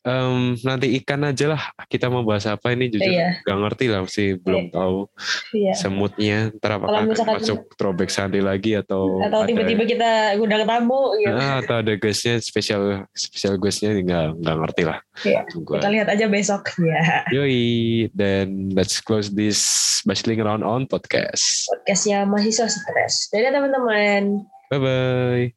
[0.04, 3.40] em, nanti ikan aja lah kita mau bahas apa ini jujur Iya.
[3.42, 5.08] gak ngerti lah masih belum tahu
[5.56, 5.72] iya.
[5.72, 6.52] semutnya.
[6.56, 11.32] Ntar apakah misalkan- masuk throwback Sunday lagi atau atau tiba-tiba kita undang tamu gitu.
[11.32, 14.98] Nah, atau ada guestnya spesial spesial guestnya nggak nggak ngerti lah.
[15.24, 15.40] Iya.
[15.48, 16.68] Tunggu kita lihat aja besok.
[16.84, 19.58] Ya Yoi, then let's close this
[20.04, 21.64] Bustling Around On podcast.
[21.70, 23.32] podcastnya mahasiswa stres.
[23.32, 25.54] Dadah teman-teman Bye bye.